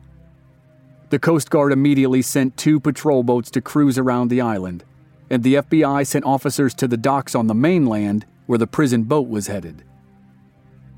The 1.10 1.18
Coast 1.18 1.50
Guard 1.50 1.70
immediately 1.70 2.22
sent 2.22 2.56
two 2.56 2.80
patrol 2.80 3.22
boats 3.22 3.50
to 3.52 3.60
cruise 3.60 3.98
around 3.98 4.28
the 4.28 4.40
island, 4.40 4.84
and 5.30 5.42
the 5.42 5.56
FBI 5.56 6.04
sent 6.06 6.24
officers 6.24 6.74
to 6.74 6.88
the 6.88 6.96
docks 6.96 7.34
on 7.34 7.46
the 7.46 7.54
mainland 7.54 8.26
where 8.46 8.58
the 8.58 8.66
prison 8.66 9.04
boat 9.04 9.28
was 9.28 9.46
headed. 9.46 9.84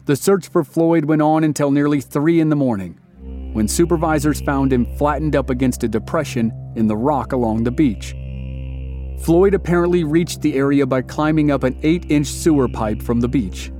The 0.06 0.16
search 0.16 0.48
for 0.48 0.64
Floyd 0.64 1.04
went 1.04 1.20
on 1.20 1.44
until 1.44 1.70
nearly 1.70 2.00
3 2.00 2.40
in 2.40 2.48
the 2.48 2.56
morning, 2.56 2.98
when 3.52 3.68
supervisors 3.68 4.40
found 4.40 4.72
him 4.72 4.86
flattened 4.96 5.36
up 5.36 5.50
against 5.50 5.82
a 5.82 5.88
depression 5.88 6.52
in 6.76 6.86
the 6.86 6.96
rock 6.96 7.32
along 7.32 7.64
the 7.64 7.70
beach. 7.70 8.14
Floyd 9.18 9.52
apparently 9.52 10.04
reached 10.04 10.40
the 10.40 10.54
area 10.54 10.86
by 10.86 11.02
climbing 11.02 11.50
up 11.50 11.64
an 11.64 11.76
8 11.82 12.10
inch 12.10 12.28
sewer 12.28 12.68
pipe 12.68 13.02
from 13.02 13.20
the 13.20 13.28
beach. 13.28 13.72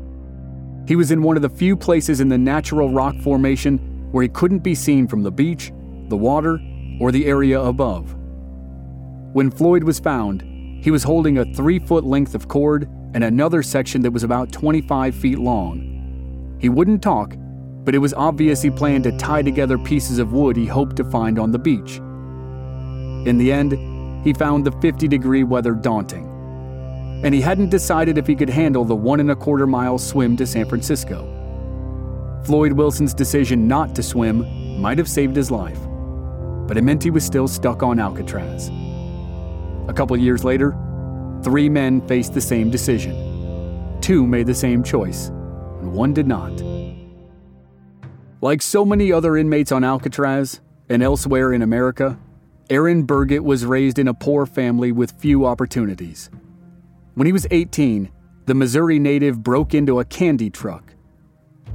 He 0.88 0.97
was 0.97 1.11
in 1.11 1.23
one 1.23 1.37
of 1.37 1.42
the 1.42 1.50
few 1.50 1.76
places 1.76 2.23
in 2.23 2.30
the 2.30 2.38
natural 2.38 2.90
rock 2.90 3.14
formation 3.16 3.76
where 4.11 4.23
he 4.23 4.28
couldn't 4.30 4.61
be 4.61 4.75
seen 4.75 5.07
from 5.07 5.23
the 5.23 5.30
beach, 5.30 5.71
the 6.09 6.16
water, 6.16 6.59
or 6.99 7.12
the 7.12 7.26
area 7.26 7.61
above. 7.61 8.16
When 9.35 9.50
Floyd 9.50 9.85
was 9.85 10.00
found, 10.00 10.40
he 10.83 10.90
was 10.90 11.02
holding 11.02 11.37
a 11.37 11.54
three 11.54 11.78
foot 11.78 12.04
length 12.04 12.35
of 12.35 12.49
cord 12.49 12.88
and 13.12 13.23
another 13.23 13.62
section 13.62 14.00
that 14.00 14.12
was 14.12 14.23
about 14.23 14.50
25 14.50 15.14
feet 15.14 15.38
long. 15.38 16.57
He 16.59 16.71
wouldn't 16.71 17.02
talk, 17.02 17.35
but 17.85 17.95
it 17.95 17.99
was 17.99 18.14
obvious 18.14 18.62
he 18.62 18.71
planned 18.71 19.04
to 19.04 19.18
tie 19.18 19.42
together 19.42 19.76
pieces 19.76 20.18
of 20.18 20.33
wood 20.33 20.57
he 20.57 20.64
hoped 20.64 20.97
to 20.97 21.04
find 21.04 21.38
on 21.38 21.52
the 21.52 21.59
beach. 21.59 21.99
In 23.28 23.37
the 23.37 23.52
end, 23.52 24.25
he 24.25 24.33
found 24.33 24.64
the 24.64 24.73
50 24.80 25.07
degree 25.07 25.45
weather 25.45 25.75
daunting, 25.75 26.28
and 27.23 27.35
he 27.35 27.41
hadn't 27.41 27.71
decided 27.71 28.19
if 28.19 28.27
he 28.27 28.37
could 28.37 28.51
handle 28.51 28.85
the 28.85 28.95
one 28.95 29.21
and 29.21 29.31
a 29.31 29.37
quarter 29.37 29.67
mile 29.67 29.99
swim 29.99 30.37
to 30.37 30.47
San 30.47 30.69
Francisco. 30.69 31.27
Floyd 32.45 32.73
Wilson's 32.73 33.15
decision 33.15 33.69
not 33.69 33.95
to 33.95 34.03
swim 34.03 34.81
might 34.81 34.99
have 34.99 35.09
saved 35.09 35.37
his 35.37 35.51
life, 35.51 35.81
but 36.67 36.77
it 36.77 36.83
meant 36.83 37.03
he 37.03 37.11
was 37.11 37.25
still 37.25 37.49
stuck 37.49 37.83
on 37.83 37.99
Alcatraz. 37.99 38.71
A 39.89 39.93
couple 39.95 40.17
years 40.17 40.45
later, 40.45 40.77
Three 41.43 41.69
men 41.69 42.01
faced 42.09 42.35
the 42.35 42.41
same 42.41 42.69
decision. 42.69 43.97
Two 44.01 44.27
made 44.27 44.47
the 44.49 44.55
same 44.55 44.83
choice, 44.83 45.29
and 45.29 45.93
one 45.93 46.13
did 46.13 46.27
not. 46.27 46.53
Like 48.41 48.61
so 48.61 48.85
many 48.85 49.13
other 49.13 49.37
inmates 49.37 49.71
on 49.71 49.85
Alcatraz 49.85 50.61
and 50.89 51.01
elsewhere 51.01 51.53
in 51.53 51.63
America, 51.63 52.19
Aaron 52.71 53.05
Burgett 53.05 53.45
was 53.45 53.65
raised 53.65 54.01
in 54.01 54.09
a 54.09 54.15
poor 54.15 54.47
family 54.47 54.91
with 54.91 55.13
few 55.13 55.47
opportunities. 55.47 56.29
When 57.19 57.27
he 57.27 57.33
was 57.33 57.49
18, 57.51 58.13
the 58.47 58.55
Missouri 58.55 59.01
native 59.01 59.43
broke 59.43 59.75
into 59.75 59.99
a 59.99 60.05
candy 60.05 60.51
truck. 60.51 60.95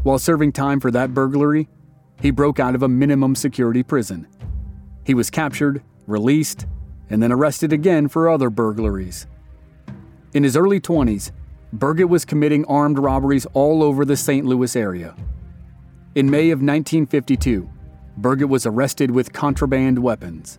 While 0.04 0.18
serving 0.18 0.54
time 0.54 0.80
for 0.80 0.90
that 0.92 1.14
burglary, 1.14 1.68
he 2.22 2.32
broke 2.32 2.62
out 2.62 2.76
of 2.76 2.84
a 2.84 2.88
minimum 2.88 3.36
security 3.36 3.84
prison. 3.84 4.26
He 5.06 5.14
was 5.14 5.30
captured, 5.30 5.84
released, 6.08 6.66
and 7.10 7.22
then 7.22 7.34
arrested 7.34 7.74
again 7.74 8.08
for 8.08 8.30
other 8.30 8.50
burglaries. 8.50 9.28
In 10.34 10.46
his 10.46 10.56
early 10.56 10.80
20s, 10.80 11.32
Burgett 11.74 12.08
was 12.08 12.24
committing 12.24 12.64
armed 12.68 12.98
robberies 12.98 13.46
all 13.48 13.84
over 13.84 14.06
the 14.06 14.16
St. 14.16 14.46
Louis 14.46 14.74
area. 14.78 15.14
In 16.16 16.32
May 16.32 16.52
of 16.52 16.60
1952, 16.60 17.70
Burgett 18.16 18.48
was 18.48 18.66
arrested 18.66 19.12
with 19.12 19.34
contraband 19.34 20.00
weapons. 20.00 20.58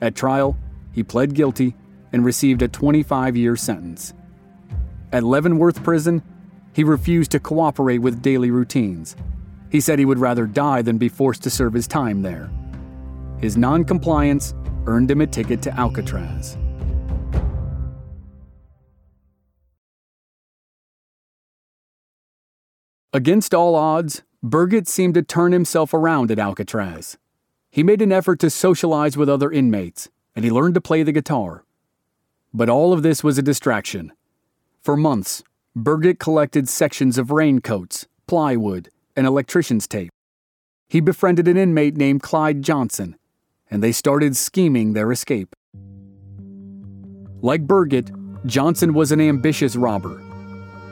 At 0.00 0.16
trial, 0.16 0.58
he 0.90 1.04
pled 1.04 1.34
guilty 1.34 1.76
and 2.12 2.24
received 2.24 2.62
a 2.62 2.68
25 2.68 3.36
year 3.36 3.56
sentence. 3.56 4.14
At 5.12 5.24
Leavenworth 5.24 5.82
Prison, 5.82 6.22
he 6.72 6.84
refused 6.84 7.30
to 7.32 7.40
cooperate 7.40 7.98
with 7.98 8.22
daily 8.22 8.50
routines. 8.50 9.16
He 9.70 9.80
said 9.80 9.98
he 9.98 10.04
would 10.04 10.18
rather 10.18 10.46
die 10.46 10.82
than 10.82 10.98
be 10.98 11.08
forced 11.08 11.42
to 11.42 11.50
serve 11.50 11.72
his 11.72 11.86
time 11.86 12.22
there. 12.22 12.50
His 13.38 13.56
noncompliance 13.56 14.54
earned 14.86 15.10
him 15.10 15.20
a 15.20 15.26
ticket 15.26 15.62
to 15.62 15.74
Alcatraz. 15.78 16.56
Against 23.12 23.54
all 23.54 23.74
odds, 23.74 24.22
Burgett 24.42 24.86
seemed 24.86 25.14
to 25.14 25.22
turn 25.22 25.52
himself 25.52 25.92
around 25.92 26.30
at 26.30 26.38
Alcatraz. 26.38 27.16
He 27.70 27.82
made 27.82 28.02
an 28.02 28.12
effort 28.12 28.38
to 28.40 28.50
socialize 28.50 29.16
with 29.16 29.28
other 29.28 29.50
inmates, 29.50 30.10
and 30.36 30.44
he 30.44 30.50
learned 30.50 30.74
to 30.74 30.80
play 30.80 31.02
the 31.02 31.12
guitar. 31.12 31.64
But 32.52 32.68
all 32.68 32.92
of 32.92 33.02
this 33.02 33.22
was 33.22 33.38
a 33.38 33.42
distraction. 33.42 34.12
For 34.80 34.96
months, 34.96 35.42
Burgett 35.76 36.18
collected 36.18 36.68
sections 36.68 37.18
of 37.18 37.30
raincoats, 37.30 38.06
plywood, 38.26 38.88
and 39.16 39.26
electrician's 39.26 39.86
tape. 39.86 40.10
He 40.88 41.00
befriended 41.00 41.46
an 41.48 41.56
inmate 41.56 41.96
named 41.96 42.22
Clyde 42.22 42.62
Johnson, 42.62 43.16
and 43.70 43.82
they 43.82 43.92
started 43.92 44.36
scheming 44.36 44.94
their 44.94 45.12
escape. 45.12 45.54
Like 47.42 47.66
Burgett, 47.66 48.10
Johnson 48.46 48.94
was 48.94 49.12
an 49.12 49.20
ambitious 49.20 49.76
robber. 49.76 50.18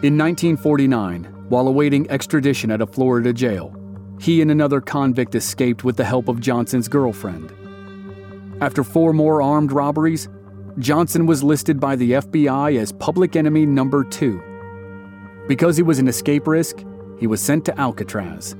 In 0.02 0.18
1949, 0.18 1.36
while 1.48 1.68
awaiting 1.68 2.10
extradition 2.10 2.70
at 2.70 2.82
a 2.82 2.86
Florida 2.86 3.32
jail. 3.32 3.74
He 4.20 4.40
and 4.42 4.50
another 4.50 4.80
convict 4.80 5.34
escaped 5.34 5.84
with 5.84 5.96
the 5.96 6.04
help 6.04 6.28
of 6.28 6.40
Johnson's 6.40 6.88
girlfriend. 6.88 7.52
After 8.60 8.82
four 8.82 9.12
more 9.12 9.42
armed 9.42 9.72
robberies, 9.72 10.28
Johnson 10.78 11.26
was 11.26 11.42
listed 11.42 11.80
by 11.80 11.96
the 11.96 12.12
FBI 12.12 12.78
as 12.78 12.92
public 12.92 13.36
enemy 13.36 13.66
number 13.66 14.04
two. 14.04 14.42
Because 15.48 15.76
he 15.76 15.82
was 15.82 15.98
an 15.98 16.08
escape 16.08 16.46
risk, 16.46 16.84
he 17.18 17.26
was 17.26 17.40
sent 17.40 17.64
to 17.64 17.80
Alcatraz. 17.80 18.52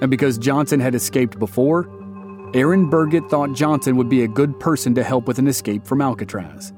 And 0.00 0.10
because 0.10 0.38
Johnson 0.38 0.80
had 0.80 0.94
escaped 0.94 1.38
before, 1.38 1.88
Aaron 2.54 2.88
Burgett 2.88 3.28
thought 3.30 3.54
Johnson 3.54 3.96
would 3.96 4.08
be 4.08 4.24
a 4.24 4.28
good 4.28 4.58
person 4.60 4.94
to 4.94 5.02
help 5.02 5.26
with 5.26 5.38
an 5.38 5.48
escape 5.48 5.86
from 5.86 6.00
Alcatraz. 6.00 6.72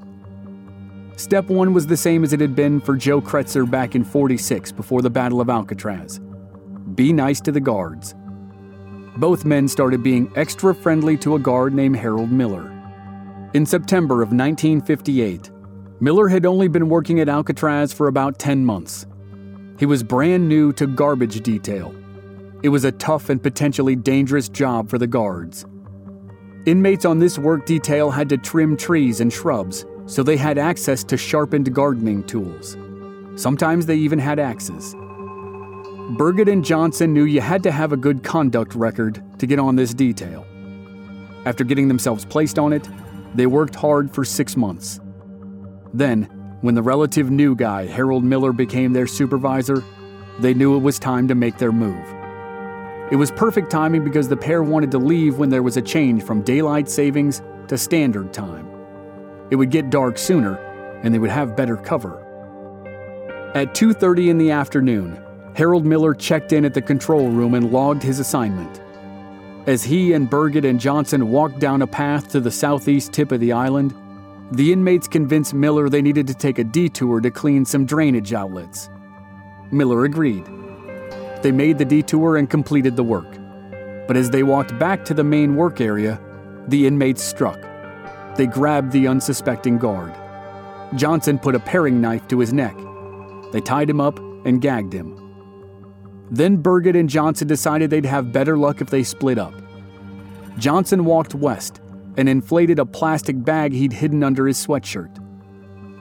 Step 1.17 1.47
one 1.47 1.73
was 1.73 1.87
the 1.87 1.97
same 1.97 2.23
as 2.23 2.33
it 2.33 2.39
had 2.39 2.55
been 2.55 2.79
for 2.81 2.95
Joe 2.95 3.21
Cretzer 3.21 3.69
back 3.69 3.95
in 3.95 4.03
46 4.03 4.71
before 4.71 5.01
the 5.01 5.09
Battle 5.09 5.41
of 5.41 5.49
Alcatraz 5.49 6.19
be 6.95 7.11
nice 7.11 7.41
to 7.41 7.51
the 7.51 7.59
guards. 7.59 8.15
Both 9.17 9.45
men 9.45 9.67
started 9.67 10.03
being 10.03 10.31
extra 10.35 10.73
friendly 10.73 11.17
to 11.17 11.35
a 11.35 11.39
guard 11.39 11.73
named 11.73 11.97
Harold 11.97 12.31
Miller. 12.31 12.74
In 13.55 13.65
September 13.65 14.15
of 14.15 14.33
1958, 14.33 15.49
Miller 16.01 16.27
had 16.27 16.45
only 16.45 16.67
been 16.67 16.89
working 16.89 17.21
at 17.21 17.29
Alcatraz 17.29 17.93
for 17.93 18.09
about 18.09 18.37
10 18.37 18.65
months. 18.65 19.05
He 19.79 19.85
was 19.85 20.03
brand 20.03 20.49
new 20.49 20.73
to 20.73 20.85
garbage 20.85 21.39
detail. 21.39 21.95
It 22.63 22.67
was 22.67 22.83
a 22.83 22.91
tough 22.91 23.29
and 23.29 23.41
potentially 23.41 23.95
dangerous 23.95 24.49
job 24.49 24.89
for 24.89 24.97
the 24.97 25.07
guards. 25.07 25.65
Inmates 26.65 27.05
on 27.05 27.19
this 27.19 27.39
work 27.39 27.65
detail 27.65 28.11
had 28.11 28.27
to 28.27 28.37
trim 28.37 28.75
trees 28.75 29.21
and 29.21 29.31
shrubs, 29.31 29.85
so 30.05 30.21
they 30.21 30.35
had 30.35 30.57
access 30.57 31.01
to 31.05 31.15
sharpened 31.15 31.73
gardening 31.73 32.25
tools. 32.25 32.75
Sometimes 33.37 33.85
they 33.85 33.95
even 33.95 34.19
had 34.19 34.37
axes. 34.37 34.93
Burgett 36.17 36.49
and 36.49 36.65
Johnson 36.65 37.13
knew 37.13 37.23
you 37.23 37.39
had 37.39 37.63
to 37.63 37.71
have 37.71 37.93
a 37.93 37.97
good 37.97 38.21
conduct 38.21 38.75
record 38.75 39.23
to 39.39 39.47
get 39.47 39.59
on 39.59 39.77
this 39.77 39.93
detail. 39.93 40.45
After 41.45 41.63
getting 41.63 41.87
themselves 41.87 42.25
placed 42.25 42.59
on 42.59 42.73
it, 42.73 42.85
they 43.35 43.45
worked 43.45 43.75
hard 43.75 44.09
for 44.11 44.23
six 44.25 44.55
months. 44.55 44.99
Then, 45.93 46.23
when 46.61 46.75
the 46.75 46.81
relative 46.81 47.29
new 47.29 47.55
guy, 47.55 47.85
Harold 47.85 48.23
Miller, 48.23 48.51
became 48.51 48.93
their 48.93 49.07
supervisor, 49.07 49.83
they 50.39 50.53
knew 50.53 50.75
it 50.75 50.81
was 50.81 50.99
time 50.99 51.27
to 51.27 51.35
make 51.35 51.57
their 51.57 51.71
move. 51.71 52.05
It 53.11 53.17
was 53.17 53.31
perfect 53.31 53.69
timing 53.69 54.03
because 54.03 54.27
the 54.27 54.37
pair 54.37 54.63
wanted 54.63 54.91
to 54.91 54.97
leave 54.97 55.37
when 55.37 55.49
there 55.49 55.63
was 55.63 55.77
a 55.77 55.81
change 55.81 56.23
from 56.23 56.41
daylight 56.41 56.89
savings 56.89 57.41
to 57.67 57.77
standard 57.77 58.33
time. 58.33 58.67
It 59.51 59.57
would 59.57 59.69
get 59.69 59.91
dark 59.91 60.17
sooner, 60.17 60.55
and 61.03 61.13
they 61.13 61.19
would 61.19 61.29
have 61.29 61.55
better 61.55 61.77
cover. 61.77 62.21
At 63.53 63.75
2:30 63.75 64.29
in 64.29 64.37
the 64.37 64.51
afternoon, 64.51 65.19
Harold 65.53 65.85
Miller 65.85 66.13
checked 66.13 66.51
in 66.51 66.65
at 66.65 66.73
the 66.73 66.81
control 66.81 67.29
room 67.29 67.53
and 67.53 67.71
logged 67.71 68.03
his 68.03 68.19
assignment. 68.19 68.81
As 69.67 69.83
he 69.83 70.13
and 70.13 70.29
Burgett 70.29 70.63
and 70.63 70.79
Johnson 70.79 71.31
walked 71.31 71.57
down 71.57 71.81
a 71.81 71.87
path 71.87 72.29
to 72.29 72.39
the 72.39 72.51
southeast 72.51 73.11
tip 73.11 73.31
of 73.31 73.39
the 73.39 73.51
island, 73.51 73.95
the 74.51 74.71
inmates 74.71 75.07
convinced 75.07 75.55
Miller 75.55 75.89
they 75.89 76.03
needed 76.03 76.27
to 76.27 76.35
take 76.35 76.59
a 76.59 76.63
detour 76.63 77.19
to 77.19 77.31
clean 77.31 77.65
some 77.65 77.83
drainage 77.83 78.31
outlets. 78.31 78.91
Miller 79.71 80.05
agreed. 80.05 80.45
They 81.41 81.51
made 81.51 81.79
the 81.79 81.85
detour 81.85 82.37
and 82.37 82.47
completed 82.47 82.95
the 82.95 83.03
work. 83.03 83.39
But 84.07 84.17
as 84.17 84.29
they 84.29 84.43
walked 84.43 84.77
back 84.77 85.03
to 85.05 85.15
the 85.15 85.23
main 85.23 85.55
work 85.55 85.81
area, 85.81 86.21
the 86.67 86.85
inmates 86.85 87.23
struck. 87.23 87.59
They 88.35 88.45
grabbed 88.45 88.91
the 88.91 89.07
unsuspecting 89.07 89.79
guard. 89.79 90.13
Johnson 90.95 91.39
put 91.39 91.55
a 91.55 91.59
paring 91.59 91.99
knife 91.99 92.27
to 92.27 92.37
his 92.37 92.53
neck. 92.53 92.77
They 93.51 93.61
tied 93.61 93.89
him 93.89 93.99
up 93.99 94.19
and 94.45 94.61
gagged 94.61 94.93
him. 94.93 95.24
Then 96.31 96.57
Burgett 96.57 96.95
and 96.95 97.09
Johnson 97.09 97.47
decided 97.47 97.89
they'd 97.89 98.05
have 98.05 98.31
better 98.31 98.57
luck 98.57 98.81
if 98.81 98.89
they 98.89 99.03
split 99.03 99.37
up. 99.37 99.53
Johnson 100.57 101.05
walked 101.05 101.35
west 101.35 101.81
and 102.17 102.29
inflated 102.29 102.79
a 102.79 102.85
plastic 102.85 103.43
bag 103.43 103.73
he'd 103.73 103.93
hidden 103.93 104.23
under 104.23 104.47
his 104.47 104.63
sweatshirt. 104.63 105.21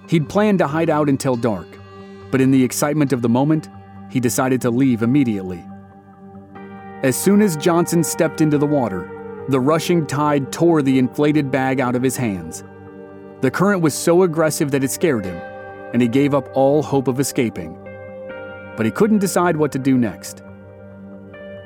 He'd 0.09 0.29
planned 0.29 0.61
to 0.61 0.67
hide 0.67 0.91
out 0.91 1.09
until 1.09 1.37
dark, 1.37 1.67
but 2.31 2.41
in 2.41 2.51
the 2.51 2.63
excitement 2.63 3.13
of 3.13 3.23
the 3.23 3.29
moment, 3.29 3.69
he 4.11 4.21
decided 4.21 4.61
to 4.63 4.71
leave 4.71 5.03
immediately. 5.03 5.63
As 7.03 7.17
soon 7.17 7.43
as 7.43 7.57
Johnson 7.57 8.05
stepped 8.05 8.41
into 8.41 8.59
the 8.59 8.67
water, 8.67 9.11
the 9.49 9.61
rushing 9.61 10.07
tide 10.07 10.53
tore 10.53 10.81
the 10.81 10.99
inflated 10.99 11.51
bag 11.51 11.81
out 11.81 11.97
of 11.97 12.03
his 12.03 12.17
hands. 12.17 12.65
The 13.41 13.51
current 13.51 13.83
was 13.83 13.93
so 13.93 14.23
aggressive 14.23 14.71
that 14.71 14.85
it 14.85 14.91
scared 14.91 15.27
him, 15.27 15.37
and 15.93 16.01
he 16.01 16.09
gave 16.09 16.33
up 16.33 16.49
all 16.55 16.83
hope 16.83 17.09
of 17.09 17.21
escaping. 17.21 17.77
But 18.77 18.87
he 18.87 18.93
couldn't 18.93 19.19
decide 19.19 19.57
what 19.57 19.73
to 19.73 19.79
do 19.79 19.97
next. 19.97 20.43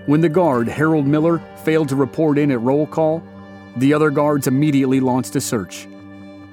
When 0.07 0.21
the 0.21 0.29
guard, 0.29 0.69
Harold 0.69 1.07
Miller, 1.07 1.43
failed 1.65 1.89
to 1.91 1.97
report 1.97 2.39
in 2.39 2.51
at 2.51 2.61
roll 2.61 2.87
call, 2.87 3.23
the 3.77 3.93
other 3.93 4.11
guards 4.11 4.47
immediately 4.47 5.01
launched 5.01 5.37
a 5.37 5.41
search. 5.41 5.87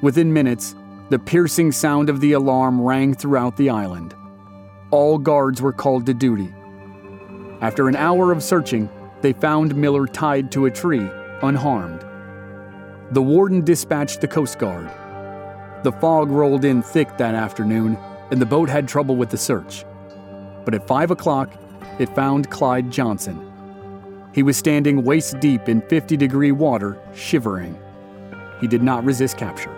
Within 0.02 0.32
minutes, 0.34 0.76
the 1.10 1.20
piercing 1.20 1.72
sound 1.72 2.10
of 2.10 2.20
the 2.20 2.34
alarm 2.34 2.82
rang 2.82 3.14
throughout 3.14 3.58
the 3.58 3.70
island. 3.70 4.14
All 4.92 5.18
guards 5.18 5.62
were 5.62 5.74
called 5.74 6.06
to 6.06 6.14
duty. 6.14 6.54
After 7.62 7.88
an 7.88 7.96
hour 7.96 8.32
of 8.32 8.44
searching, 8.44 8.90
they 9.22 9.34
found 9.34 9.76
Miller 9.76 10.06
tied 10.06 10.52
to 10.52 10.66
a 10.66 10.72
tree, 10.72 11.10
unharmed. 11.42 12.06
The 13.12 13.22
warden 13.22 13.64
dispatched 13.64 14.22
the 14.22 14.28
Coast 14.28 14.60
Guard. 14.60 14.90
The 15.84 15.92
fog 15.94 16.30
rolled 16.30 16.66
in 16.66 16.82
thick 16.82 17.18
that 17.18 17.36
afternoon, 17.36 17.98
and 18.32 18.42
the 18.42 18.46
boat 18.46 18.70
had 18.70 18.88
trouble 18.88 19.16
with 19.16 19.30
the 19.30 19.38
search. 19.38 19.86
But 20.66 20.74
at 20.74 20.88
5 20.88 21.12
o'clock, 21.12 21.54
it 22.00 22.14
found 22.14 22.50
Clyde 22.50 22.92
Johnson. 22.92 23.40
He 24.34 24.44
was 24.44 24.58
standing 24.58 25.06
waist 25.06 25.40
deep 25.40 25.70
in 25.70 25.82
50 25.84 26.18
degree 26.18 26.52
water, 26.52 27.00
shivering. 27.16 27.80
He 28.60 28.68
did 28.68 28.84
not 28.84 29.06
resist 29.06 29.38
capture. 29.38 29.72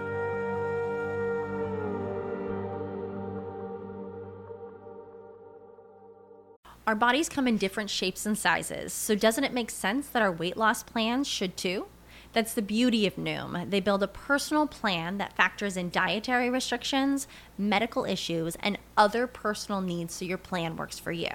Our 6.88 6.96
bodies 6.96 7.28
come 7.28 7.50
in 7.50 7.58
different 7.58 7.90
shapes 7.90 8.26
and 8.26 8.38
sizes, 8.38 8.94
so 8.94 9.14
doesn't 9.14 9.44
it 9.44 9.52
make 9.54 9.70
sense 9.70 10.08
that 10.08 10.22
our 10.22 10.32
weight 10.32 10.56
loss 10.56 10.84
plans 10.84 11.28
should 11.28 11.58
too? 11.58 11.88
That's 12.32 12.54
the 12.54 12.62
beauty 12.62 13.06
of 13.06 13.16
Noom. 13.18 13.70
They 13.70 13.82
build 13.82 14.04
a 14.04 14.08
personal 14.08 14.68
plan 14.68 15.18
that 15.18 15.36
factors 15.36 15.76
in 15.76 15.90
dietary 15.90 16.50
restrictions, 16.50 17.28
medical 17.58 18.06
issues, 18.06 18.56
and 18.62 18.78
other 18.98 19.28
personal 19.28 19.82
needs 19.82 20.14
so 20.14 20.26
your 20.26 20.38
plan 20.38 20.76
works 20.76 21.00
for 21.00 21.12
you. 21.12 21.30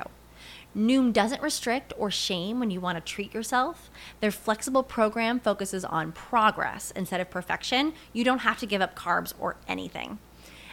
Noom 0.76 1.12
doesn't 1.12 1.42
restrict 1.42 1.92
or 1.98 2.10
shame 2.10 2.58
when 2.58 2.70
you 2.70 2.80
want 2.80 2.96
to 2.96 3.12
treat 3.12 3.34
yourself. 3.34 3.90
Their 4.20 4.30
flexible 4.30 4.82
program 4.82 5.38
focuses 5.38 5.84
on 5.84 6.12
progress 6.12 6.90
instead 6.96 7.20
of 7.20 7.30
perfection. 7.30 7.92
You 8.12 8.24
don't 8.24 8.38
have 8.38 8.58
to 8.58 8.66
give 8.66 8.80
up 8.80 8.96
carbs 8.96 9.34
or 9.38 9.56
anything. 9.68 10.18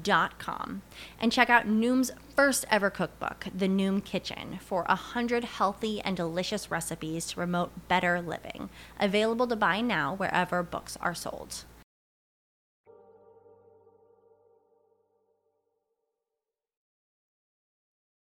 Dot 0.00 0.38
com 0.38 0.82
and 1.20 1.30
check 1.30 1.50
out 1.50 1.66
Noom's 1.66 2.12
first 2.34 2.64
ever 2.70 2.88
cookbook, 2.88 3.46
The 3.54 3.68
Noom 3.68 4.02
Kitchen, 4.02 4.58
for 4.60 4.86
a 4.88 4.94
hundred 4.94 5.44
healthy 5.44 6.00
and 6.00 6.16
delicious 6.16 6.70
recipes 6.70 7.26
to 7.26 7.36
promote 7.36 7.88
better 7.88 8.22
living. 8.22 8.70
Available 8.98 9.46
to 9.48 9.56
buy 9.56 9.80
now 9.82 10.14
wherever 10.14 10.62
books 10.62 10.96
are 11.00 11.14
sold. 11.14 11.64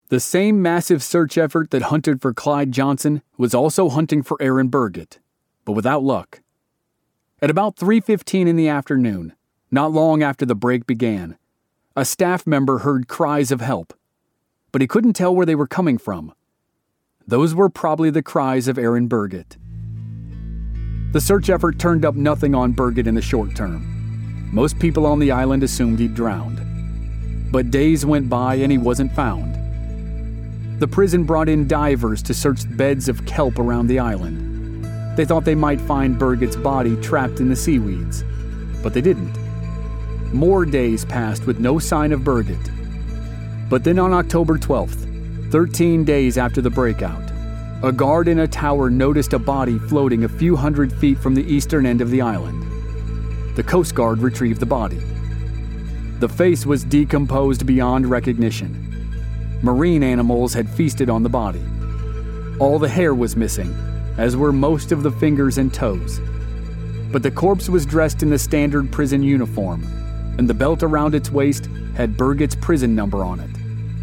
The 0.09 0.18
same 0.18 0.61
massive 0.61 1.04
search 1.04 1.38
effort 1.38 1.70
that 1.70 1.83
hunted 1.83 2.20
for 2.20 2.35
Clyde 2.35 2.72
Johnson 2.72 3.22
was 3.38 3.54
also 3.54 3.88
hunting 3.88 4.24
for 4.24 4.37
Aaron 4.42 4.66
Burgett, 4.66 5.20
but 5.64 5.72
without 5.72 6.02
luck. 6.02 6.40
At 7.40 7.48
about 7.48 7.76
3:15 7.76 8.48
in 8.48 8.56
the 8.56 8.66
afternoon, 8.66 9.35
not 9.70 9.92
long 9.92 10.20
after 10.20 10.44
the 10.44 10.56
break 10.56 10.85
began, 10.85 11.38
a 11.96 12.05
staff 12.05 12.46
member 12.46 12.79
heard 12.79 13.09
cries 13.09 13.50
of 13.50 13.61
help, 13.61 13.92
but 14.70 14.81
he 14.81 14.87
couldn't 14.87 15.14
tell 15.14 15.35
where 15.35 15.46
they 15.46 15.57
were 15.57 15.66
coming 15.66 15.98
from. 15.98 16.33
Those 17.26 17.55
were 17.55 17.68
probably 17.68 18.11
the 18.11 18.22
cries 18.22 18.68
of 18.68 18.79
Aaron 18.79 19.09
Burgett. 19.09 19.57
The 21.12 21.20
search 21.20 21.50
effort 21.50 21.81
turned 21.81 22.05
up 22.05 22.14
nothing 22.14 22.55
on 22.55 22.72
Burgett 22.72 23.09
in 23.09 23.16
the 23.16 23.22
short 23.22 23.57
term. 23.57 24.50
Most 24.53 24.79
people 24.79 25.07
on 25.07 25.18
the 25.18 25.33
island 25.33 25.64
assumed 25.64 25.98
he'd 25.98 26.14
drowned. 26.14 26.61
But 27.53 27.72
days 27.72 28.07
went 28.07 28.29
by 28.29 28.55
and 28.55 28.70
he 28.70 28.79
wasn't 28.79 29.12
found. 29.12 29.57
The 30.81 30.87
prison 30.87 31.24
brought 31.24 31.48
in 31.48 31.66
divers 31.66 32.22
to 32.22 32.35
search 32.35 32.61
beds 32.76 33.09
of 33.09 33.26
kelp 33.26 33.59
around 33.59 33.88
the 33.88 33.98
island. 33.98 35.16
They 35.16 35.24
thought 35.24 35.44
they 35.44 35.57
might 35.57 35.81
find 35.81 36.18
Burgett's 36.18 36.57
body 36.57 36.96
trapped 37.00 37.40
in 37.40 37.48
the 37.48 37.57
seaweeds, 37.57 38.22
but 38.83 38.94
they 38.94 39.00
didn't. 39.00 39.39
More 40.33 40.64
days 40.64 41.05
passed 41.05 41.47
with 41.47 41.61
no 41.61 41.79
sign 41.79 42.12
of 42.12 42.25
Burgett. 42.25 42.71
But 43.69 43.85
then 43.85 43.99
on 43.99 44.12
October 44.12 44.59
12th, 44.59 45.51
13 45.51 46.05
days 46.05 46.38
after 46.38 46.61
the 46.61 46.71
breakout, 46.71 47.31
a 47.83 47.90
guard 47.90 48.29
in 48.29 48.40
a 48.40 48.49
tower 48.49 48.90
noticed 48.90 49.33
a 49.33 49.38
body 49.38 49.79
floating 49.79 50.25
a 50.25 50.29
few 50.29 50.55
hundred 50.55 50.93
feet 50.93 51.19
from 51.19 51.35
the 51.35 51.45
eastern 51.45 51.87
end 51.87 52.01
of 52.01 52.11
the 52.11 52.21
island. 52.21 52.62
The 53.57 53.62
Coast 53.62 53.95
Guard 53.95 54.19
retrieved 54.19 54.61
the 54.61 54.66
body. 54.66 55.01
The 56.21 56.29
face 56.29 56.66
was 56.66 56.85
decomposed 56.85 57.66
beyond 57.66 58.07
recognition 58.07 58.90
Marine 59.62 60.03
animals 60.03 60.55
had 60.55 60.71
feasted 60.71 61.11
on 61.11 61.23
the 61.23 61.29
body. 61.29 61.62
All 62.59 62.79
the 62.79 62.88
hair 62.88 63.14
was 63.14 63.37
missing, 63.37 63.75
as 64.16 64.35
were 64.35 64.53
most 64.53 64.90
of 64.90 65.03
the 65.03 65.11
fingers 65.11 65.59
and 65.59 65.73
toes. 65.73 66.19
But 67.12 67.23
the 67.23 67.31
corpse 67.31 67.69
was 67.69 67.85
dressed 67.85 68.23
in 68.23 68.31
the 68.31 68.38
standard 68.38 68.90
prison 68.90 69.23
uniform, 69.23 69.83
and 70.38 70.49
the 70.49 70.55
belt 70.55 70.83
around 70.83 71.14
its 71.14 71.31
waist 71.31 71.69
had 71.97 72.16
Burgett's 72.16 72.55
prison 72.55 72.95
number 72.95 73.25
on 73.25 73.40
it 73.40 73.51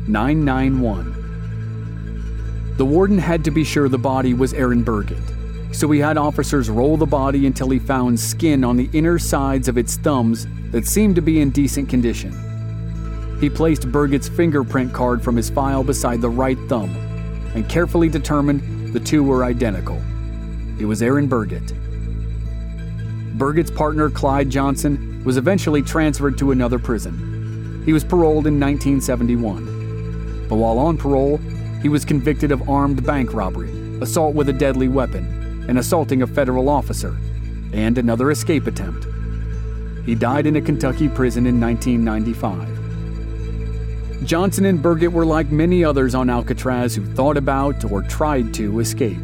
991. 0.07 2.75
The 2.77 2.85
warden 2.85 3.17
had 3.17 3.43
to 3.45 3.51
be 3.51 3.63
sure 3.63 3.89
the 3.89 3.97
body 3.97 4.33
was 4.33 4.53
Aaron 4.53 4.83
Burgett, 4.83 5.23
so 5.71 5.89
he 5.89 5.99
had 5.99 6.17
officers 6.17 6.69
roll 6.69 6.97
the 6.97 7.05
body 7.05 7.47
until 7.47 7.69
he 7.69 7.79
found 7.79 8.19
skin 8.19 8.63
on 8.63 8.77
the 8.77 8.89
inner 8.93 9.17
sides 9.17 9.67
of 9.67 9.77
its 9.77 9.97
thumbs 9.97 10.45
that 10.71 10.85
seemed 10.85 11.15
to 11.15 11.21
be 11.21 11.41
in 11.41 11.49
decent 11.49 11.89
condition. 11.89 12.31
He 13.39 13.49
placed 13.49 13.91
Burgett's 13.91 14.29
fingerprint 14.29 14.93
card 14.93 15.23
from 15.23 15.35
his 15.35 15.49
file 15.49 15.83
beside 15.83 16.21
the 16.21 16.29
right 16.29 16.57
thumb 16.67 16.95
and 17.55 17.67
carefully 17.67 18.09
determined 18.09 18.93
the 18.93 18.99
two 18.99 19.23
were 19.23 19.43
identical. 19.43 19.99
It 20.79 20.85
was 20.85 21.01
Aaron 21.01 21.27
Burgett. 21.27 21.73
Burgett's 23.37 23.71
partner, 23.71 24.09
Clyde 24.09 24.49
Johnson, 24.49 25.16
was 25.27 25.35
eventually 25.35 25.81
transferred 25.81 26.37
to 26.37 26.51
another 26.51 26.79
prison. 26.79 27.83
He 27.85 27.91
was 27.91 28.05
paroled 28.05 28.47
in 28.47 28.61
1971. 28.61 30.45
But 30.47 30.55
while 30.55 30.79
on 30.79 30.95
parole, 30.95 31.35
he 31.81 31.89
was 31.89 32.05
convicted 32.05 32.53
of 32.53 32.69
armed 32.69 33.05
bank 33.05 33.33
robbery, 33.33 33.99
assault 33.99 34.35
with 34.35 34.47
a 34.47 34.53
deadly 34.53 34.87
weapon, 34.87 35.65
and 35.67 35.79
assaulting 35.79 36.21
a 36.21 36.27
federal 36.27 36.69
officer, 36.69 37.17
and 37.73 37.97
another 37.97 38.31
escape 38.31 38.67
attempt. 38.67 39.05
He 40.05 40.15
died 40.15 40.45
in 40.45 40.55
a 40.55 40.61
Kentucky 40.61 41.09
prison 41.09 41.45
in 41.45 41.59
1995. 41.59 44.25
Johnson 44.25 44.63
and 44.63 44.81
Burgett 44.81 45.11
were 45.11 45.25
like 45.25 45.51
many 45.51 45.83
others 45.83 46.15
on 46.15 46.29
Alcatraz 46.29 46.95
who 46.95 47.05
thought 47.05 47.35
about 47.35 47.83
or 47.91 48.01
tried 48.01 48.53
to 48.53 48.79
escape. 48.79 49.19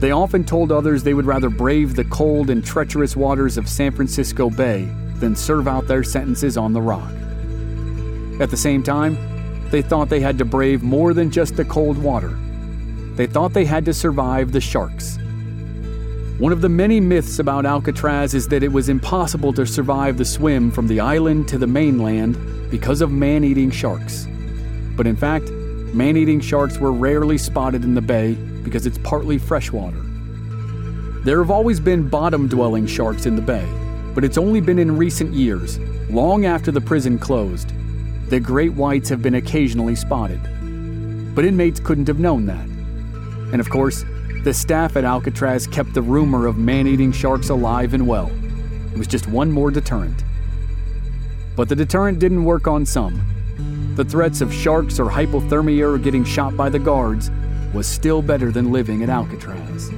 They 0.00 0.10
often 0.10 0.42
told 0.42 0.72
others 0.72 1.02
they 1.02 1.12
would 1.12 1.26
rather 1.26 1.50
brave 1.50 1.96
the 1.96 2.04
cold 2.04 2.48
and 2.48 2.64
treacherous 2.64 3.14
waters 3.14 3.58
of 3.58 3.68
San 3.68 3.92
Francisco 3.92 4.48
Bay 4.48 4.88
than 5.22 5.36
serve 5.36 5.68
out 5.68 5.86
their 5.86 6.02
sentences 6.02 6.56
on 6.56 6.72
the 6.72 6.82
rock. 6.82 7.12
At 8.40 8.50
the 8.50 8.56
same 8.56 8.82
time, 8.82 9.16
they 9.70 9.80
thought 9.80 10.08
they 10.08 10.20
had 10.20 10.36
to 10.38 10.44
brave 10.44 10.82
more 10.82 11.14
than 11.14 11.30
just 11.30 11.56
the 11.56 11.64
cold 11.64 11.96
water. 11.96 12.36
they 13.14 13.26
thought 13.26 13.52
they 13.52 13.64
had 13.64 13.84
to 13.84 13.94
survive 13.94 14.52
the 14.52 14.60
sharks. 14.60 15.18
One 16.38 16.52
of 16.52 16.60
the 16.60 16.68
many 16.68 16.98
myths 16.98 17.38
about 17.38 17.66
Alcatraz 17.66 18.34
is 18.34 18.48
that 18.48 18.62
it 18.64 18.72
was 18.72 18.88
impossible 18.88 19.52
to 19.52 19.64
survive 19.64 20.18
the 20.18 20.24
swim 20.24 20.70
from 20.72 20.88
the 20.88 20.98
island 20.98 21.46
to 21.48 21.58
the 21.58 21.66
mainland 21.66 22.36
because 22.70 23.00
of 23.00 23.12
man 23.12 23.44
eating 23.44 23.70
sharks. 23.70 24.26
But 24.96 25.06
in 25.06 25.14
fact, 25.14 25.50
man 25.94 26.16
eating 26.16 26.40
sharks 26.40 26.78
were 26.78 26.92
rarely 26.92 27.38
spotted 27.38 27.84
in 27.84 27.94
the 27.94 28.00
bay 28.00 28.34
because 28.64 28.86
it's 28.86 28.98
partly 28.98 29.38
freshwater. 29.38 30.02
There 31.24 31.38
have 31.38 31.50
always 31.50 31.78
been 31.78 32.08
bottom 32.08 32.48
dwelling 32.48 32.86
sharks 32.86 33.26
in 33.26 33.36
the 33.36 33.42
bay, 33.42 33.68
but 34.14 34.24
it's 34.24 34.38
only 34.38 34.60
been 34.60 34.78
in 34.78 34.96
recent 34.96 35.32
years, 35.32 35.78
long 36.10 36.44
after 36.46 36.70
the 36.70 36.80
prison 36.80 37.18
closed, 37.18 37.72
that 38.28 38.40
great 38.40 38.72
whites 38.72 39.08
have 39.08 39.22
been 39.22 39.34
occasionally 39.34 39.94
spotted. 39.94 40.40
But 41.34 41.44
inmates 41.44 41.80
couldn't 41.80 42.08
have 42.08 42.18
known 42.18 42.46
that. 42.46 42.66
And 43.52 43.60
of 43.60 43.70
course, 43.70 44.04
the 44.44 44.52
staff 44.52 44.96
at 44.96 45.04
Alcatraz 45.04 45.66
kept 45.66 45.94
the 45.94 46.02
rumor 46.02 46.46
of 46.46 46.58
man 46.58 46.86
eating 46.86 47.12
sharks 47.12 47.48
alive 47.48 47.94
and 47.94 48.06
well. 48.06 48.30
It 48.92 48.98
was 48.98 49.06
just 49.06 49.28
one 49.28 49.50
more 49.50 49.70
deterrent. 49.70 50.24
But 51.56 51.68
the 51.68 51.76
deterrent 51.76 52.18
didn't 52.18 52.44
work 52.44 52.66
on 52.66 52.84
some. 52.84 53.22
The 53.96 54.04
threats 54.04 54.40
of 54.40 54.52
sharks 54.52 54.98
or 54.98 55.10
hypothermia 55.10 55.94
or 55.94 55.98
getting 55.98 56.24
shot 56.24 56.56
by 56.56 56.70
the 56.70 56.78
guards 56.78 57.30
was 57.72 57.86
still 57.86 58.22
better 58.22 58.50
than 58.50 58.72
living 58.72 59.02
at 59.02 59.08
Alcatraz. 59.08 59.90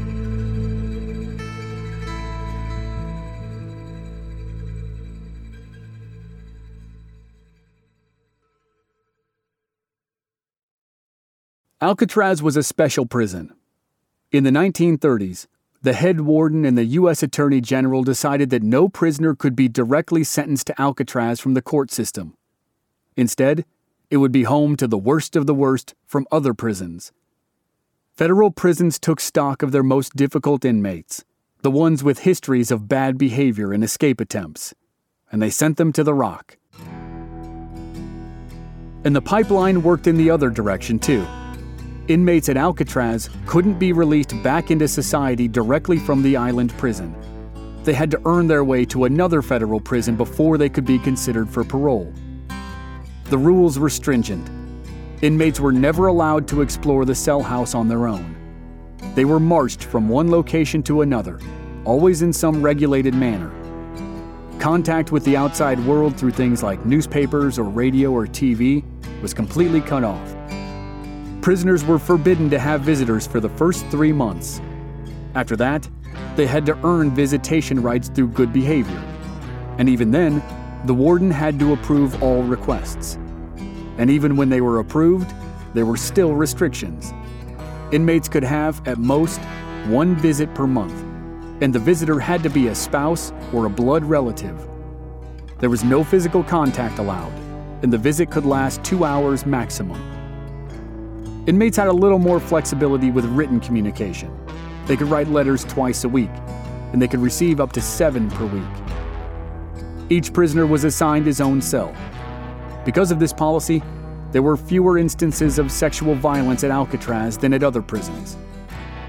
Alcatraz 11.85 12.43
was 12.43 12.57
a 12.57 12.63
special 12.63 13.05
prison. 13.05 13.53
In 14.33 14.43
the 14.43 14.51
1930s, 14.51 15.47
the 15.83 15.93
head 15.93 16.23
warden 16.23 16.65
and 16.65 16.79
the 16.79 16.87
U.S. 16.97 17.23
Attorney 17.23 17.61
General 17.61 18.03
decided 18.03 18.49
that 18.49 18.63
no 18.63 18.89
prisoner 18.89 19.35
could 19.35 19.55
be 19.55 19.69
directly 19.69 20.25
sentenced 20.25 20.69
to 20.69 20.81
Alcatraz 20.81 21.41
from 21.41 21.53
the 21.53 21.61
court 21.61 21.91
system. 21.91 22.39
Instead, 23.19 23.67
it 24.09 24.17
would 24.17 24.33
be 24.33 24.45
home 24.45 24.77
to 24.77 24.87
the 24.87 24.97
worst 24.97 25.37
of 25.37 25.47
the 25.47 25.55
worst 25.55 25.95
from 26.07 26.27
other 26.33 26.55
prisons. 26.55 27.13
Federal 28.17 28.51
prisons 28.51 28.99
took 28.99 29.21
stock 29.21 29.63
of 29.63 29.71
their 29.71 29.83
most 29.83 30.17
difficult 30.17 30.65
inmates, 30.65 31.23
the 31.61 31.71
ones 31.71 32.03
with 32.03 32.21
histories 32.21 32.71
of 32.71 32.89
bad 32.89 33.19
behavior 33.19 33.75
and 33.75 33.85
escape 33.85 34.23
attempts, 34.23 34.73
and 35.31 35.43
they 35.43 35.51
sent 35.51 35.77
them 35.77 35.93
to 35.93 36.03
the 36.03 36.15
rock. 36.15 36.57
And 39.05 39.15
the 39.15 39.21
pipeline 39.21 39.83
worked 39.83 40.07
in 40.07 40.17
the 40.17 40.31
other 40.31 40.49
direction, 40.49 40.99
too. 40.99 41.27
Inmates 42.07 42.51
at 42.51 42.59
Alcatraz 42.59 43.31
couldn't 43.47 43.79
be 43.79 43.95
released 43.95 44.43
back 44.43 44.71
into 44.71 44.87
society 44.87 45.49
directly 45.49 45.99
from 45.99 46.23
the 46.23 46.37
island 46.37 46.71
prison. 46.77 47.15
They 47.83 47.95
had 47.95 48.11
to 48.11 48.21
earn 48.27 48.47
their 48.47 48.63
way 48.63 48.85
to 48.87 49.05
another 49.05 49.41
federal 49.41 49.81
prison 49.81 50.15
before 50.15 50.59
they 50.59 50.69
could 50.69 50.85
be 50.85 50.99
considered 50.99 51.49
for 51.49 51.65
parole. 51.65 52.13
The 53.31 53.39
rules 53.39 53.79
were 53.79 53.89
stringent. 53.89 54.51
Inmates 55.23 55.61
were 55.61 55.73
never 55.73 56.09
allowed 56.09 56.47
to 56.49 56.61
explore 56.61 57.07
the 57.07 57.15
cell 57.15 57.43
house 57.43 57.75
on 57.75 57.89
their 57.89 58.07
own. 58.07 58.37
They 59.15 59.25
were 59.25 59.41
marched 59.41 59.85
from 59.85 60.07
one 60.07 60.31
location 60.31 60.83
to 60.85 61.01
another, 61.01 61.41
always 61.87 62.21
in 62.21 62.35
some 62.35 62.61
regulated 62.61 63.15
manner. 63.15 63.51
Contact 64.59 65.11
with 65.11 65.25
the 65.25 65.39
outside 65.39 65.81
world 65.87 66.19
through 66.19 66.33
things 66.33 66.63
like 66.63 66.85
newspapers 66.85 67.59
or 67.59 67.65
radio 67.65 68.13
or 68.13 68.27
TV 68.27 68.85
was 69.23 69.33
completely 69.33 69.81
cut 69.81 70.05
off 70.05 70.35
prisoners 71.45 71.85
were 71.85 71.99
forbidden 71.99 72.49
to 72.49 72.59
have 72.59 72.81
visitors 72.81 73.27
for 73.27 73.39
the 73.39 73.51
first 73.51 73.85
three 73.89 74.15
months. 74.15 74.63
After 75.35 75.57
that, 75.57 75.87
they 76.37 76.47
had 76.47 76.65
to 76.65 76.79
earn 76.87 77.15
visitation 77.15 77.83
rights 77.83 78.09
through 78.09 78.29
good 78.29 78.51
behavior. 78.51 79.05
And 79.77 79.87
even 79.87 80.11
then, 80.11 80.43
the 80.87 80.95
warden 80.95 81.31
had 81.31 81.59
to 81.59 81.75
approve 81.75 82.23
all 82.23 82.43
requests. 82.43 83.19
And 83.99 84.09
even 84.09 84.37
when 84.37 84.49
they 84.49 84.63
were 84.63 84.79
approved, 84.79 85.35
there 85.75 85.85
were 85.85 85.99
still 85.99 86.33
restrictions. 86.33 87.13
Inmates 87.93 88.27
could 88.27 88.43
have, 88.43 88.81
at 88.89 88.97
most, 88.97 89.39
one 89.89 90.17
visit 90.17 90.55
per 90.55 90.67
month, 90.67 90.99
and 91.63 91.75
the 91.75 91.79
visitor 91.79 92.19
had 92.19 92.43
to 92.45 92.49
be 92.49 92.69
a 92.69 92.75
spouse 92.75 93.35
or 93.53 93.67
a 93.67 93.71
blood 93.71 94.03
relative. 94.03 94.67
There 95.59 95.69
was 95.69 95.85
no 95.85 96.05
physical 96.05 96.43
contact 96.43 96.99
allowed, 96.99 97.35
and 97.83 97.93
the 97.93 97.99
visit 97.99 98.31
could 98.31 98.47
last 98.47 98.83
two 98.83 99.05
hours 99.05 99.45
maximum. 99.45 100.24
Inmates 101.47 101.77
had 101.77 101.89
a 101.89 101.93
little 101.93 102.19
more 102.19 102.41
flexibility 102.41 103.11
with 103.11 103.27
written 103.27 103.61
communication. 103.61 104.35
They 104.87 104.97
could 104.97 105.09
write 105.09 105.29
letters 105.29 105.63
twice 105.65 106.05
a 106.05 106.09
week, 106.09 106.31
and 106.93 107.03
they 107.03 107.09
could 107.09 107.21
receive 107.21 107.61
up 107.61 107.71
to 107.73 107.83
seven 107.83 108.31
per 108.31 108.47
week. 108.47 108.63
Each 110.09 110.33
prisoner 110.33 110.67
was 110.67 110.85
assigned 110.85 111.27
his 111.27 111.43
own 111.43 111.61
cell. 111.61 111.95
Because 112.87 113.11
of 113.11 113.19
this 113.19 113.33
policy, 113.33 113.83
there 114.33 114.43
were 114.43 114.57
fewer 114.57 114.97
instances 114.97 115.59
of 115.59 115.71
sexual 115.71 116.15
violence 116.15 116.65
at 116.65 116.71
Alcatraz 116.71 117.37
than 117.37 117.53
at 117.53 117.63
other 117.63 117.83
prisons. 117.83 118.39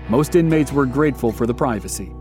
Most 0.10 0.36
inmates 0.36 0.74
were 0.74 0.86
grateful 0.86 1.32
for 1.32 1.48
the 1.48 1.54
privacy. 1.54 2.12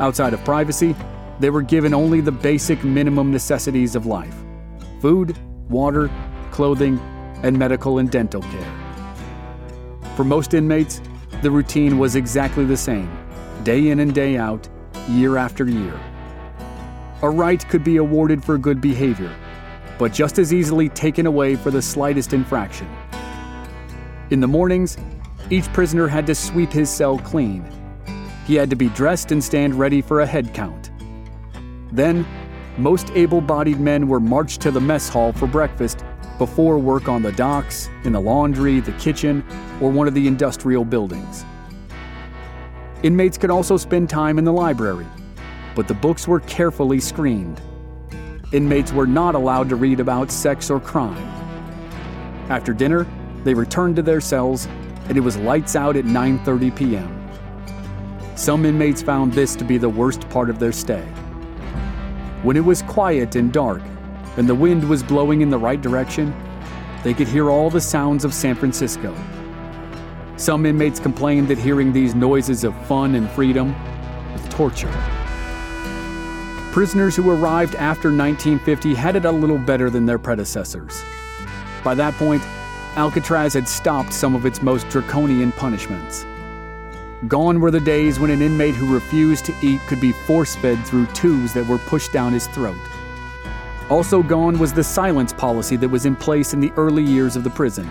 Outside 0.00 0.34
of 0.34 0.44
privacy, 0.44 0.96
they 1.38 1.50
were 1.50 1.62
given 1.62 1.94
only 1.94 2.20
the 2.20 2.32
basic 2.32 2.82
minimum 2.82 3.30
necessities 3.30 3.94
of 3.94 4.06
life 4.06 4.34
food, 5.00 5.36
water, 5.68 6.10
clothing, 6.50 7.00
and 7.42 7.58
medical 7.58 7.98
and 7.98 8.10
dental 8.10 8.42
care. 8.42 8.92
For 10.16 10.24
most 10.24 10.54
inmates, 10.54 11.00
the 11.42 11.50
routine 11.50 11.98
was 11.98 12.16
exactly 12.16 12.64
the 12.64 12.76
same, 12.76 13.10
day 13.64 13.88
in 13.88 14.00
and 14.00 14.14
day 14.14 14.36
out, 14.36 14.68
year 15.08 15.36
after 15.36 15.66
year. 15.66 15.98
A 17.22 17.30
right 17.30 17.66
could 17.68 17.82
be 17.82 17.96
awarded 17.96 18.44
for 18.44 18.58
good 18.58 18.80
behavior, 18.80 19.34
but 19.98 20.12
just 20.12 20.38
as 20.38 20.52
easily 20.52 20.88
taken 20.88 21.26
away 21.26 21.56
for 21.56 21.70
the 21.70 21.82
slightest 21.82 22.32
infraction. 22.32 22.88
In 24.30 24.40
the 24.40 24.48
mornings, 24.48 24.96
each 25.50 25.70
prisoner 25.72 26.08
had 26.08 26.26
to 26.26 26.34
sweep 26.34 26.72
his 26.72 26.88
cell 26.88 27.18
clean. 27.18 27.64
He 28.46 28.54
had 28.54 28.70
to 28.70 28.76
be 28.76 28.88
dressed 28.90 29.32
and 29.32 29.42
stand 29.42 29.74
ready 29.74 30.00
for 30.00 30.20
a 30.20 30.26
head 30.26 30.54
count. 30.54 30.90
Then, 31.90 32.26
most 32.78 33.10
able 33.10 33.40
bodied 33.40 33.80
men 33.80 34.08
were 34.08 34.20
marched 34.20 34.60
to 34.62 34.70
the 34.70 34.80
mess 34.80 35.08
hall 35.08 35.32
for 35.32 35.46
breakfast 35.46 36.04
before 36.38 36.78
work 36.78 37.08
on 37.08 37.22
the 37.22 37.32
docks, 37.32 37.88
in 38.04 38.12
the 38.12 38.20
laundry, 38.20 38.80
the 38.80 38.92
kitchen, 38.92 39.44
or 39.80 39.90
one 39.90 40.08
of 40.08 40.14
the 40.14 40.26
industrial 40.26 40.84
buildings. 40.84 41.44
Inmates 43.02 43.36
could 43.36 43.50
also 43.50 43.76
spend 43.76 44.08
time 44.08 44.38
in 44.38 44.44
the 44.44 44.52
library, 44.52 45.06
but 45.74 45.88
the 45.88 45.94
books 45.94 46.28
were 46.28 46.40
carefully 46.40 47.00
screened. 47.00 47.60
Inmates 48.52 48.92
were 48.92 49.06
not 49.06 49.34
allowed 49.34 49.68
to 49.70 49.76
read 49.76 49.98
about 49.98 50.30
sex 50.30 50.70
or 50.70 50.78
crime. 50.78 51.16
After 52.48 52.72
dinner, 52.72 53.06
they 53.44 53.54
returned 53.54 53.96
to 53.96 54.02
their 54.02 54.20
cells, 54.20 54.66
and 55.08 55.16
it 55.16 55.20
was 55.20 55.36
lights 55.36 55.74
out 55.74 55.96
at 55.96 56.04
9:30 56.04 56.76
p.m. 56.76 57.18
Some 58.36 58.64
inmates 58.64 59.02
found 59.02 59.32
this 59.32 59.56
to 59.56 59.64
be 59.64 59.78
the 59.78 59.88
worst 59.88 60.28
part 60.28 60.50
of 60.50 60.58
their 60.58 60.72
stay. 60.72 61.04
When 62.42 62.56
it 62.56 62.64
was 62.64 62.82
quiet 62.82 63.36
and 63.36 63.52
dark, 63.52 63.82
and 64.36 64.48
the 64.48 64.54
wind 64.54 64.88
was 64.88 65.02
blowing 65.02 65.40
in 65.40 65.50
the 65.50 65.58
right 65.58 65.80
direction, 65.80 66.34
they 67.02 67.14
could 67.14 67.28
hear 67.28 67.50
all 67.50 67.70
the 67.70 67.80
sounds 67.80 68.24
of 68.24 68.32
San 68.32 68.54
Francisco. 68.54 69.14
Some 70.36 70.66
inmates 70.66 70.98
complained 70.98 71.48
that 71.48 71.58
hearing 71.58 71.92
these 71.92 72.14
noises 72.14 72.64
of 72.64 72.74
fun 72.86 73.14
and 73.14 73.28
freedom 73.30 73.74
was 74.32 74.42
torture. 74.48 74.92
Prisoners 76.72 77.14
who 77.14 77.30
arrived 77.30 77.74
after 77.74 78.08
1950 78.08 78.94
had 78.94 79.14
it 79.16 79.24
a 79.24 79.30
little 79.30 79.58
better 79.58 79.90
than 79.90 80.06
their 80.06 80.18
predecessors. 80.18 81.04
By 81.84 81.94
that 81.96 82.14
point, 82.14 82.42
Alcatraz 82.96 83.54
had 83.54 83.68
stopped 83.68 84.12
some 84.12 84.34
of 84.34 84.46
its 84.46 84.62
most 84.62 84.88
draconian 84.88 85.52
punishments. 85.52 86.24
Gone 87.28 87.60
were 87.60 87.70
the 87.70 87.80
days 87.80 88.18
when 88.18 88.30
an 88.30 88.42
inmate 88.42 88.74
who 88.74 88.92
refused 88.92 89.44
to 89.44 89.54
eat 89.62 89.80
could 89.82 90.00
be 90.00 90.12
force 90.12 90.56
fed 90.56 90.84
through 90.86 91.06
tubes 91.06 91.52
that 91.54 91.66
were 91.66 91.78
pushed 91.78 92.12
down 92.12 92.32
his 92.32 92.46
throat. 92.48 92.76
Also 93.90 94.22
gone 94.22 94.58
was 94.58 94.72
the 94.72 94.84
silence 94.84 95.32
policy 95.32 95.76
that 95.76 95.88
was 95.88 96.06
in 96.06 96.16
place 96.16 96.54
in 96.54 96.60
the 96.60 96.72
early 96.76 97.02
years 97.02 97.36
of 97.36 97.44
the 97.44 97.50
prison. 97.50 97.90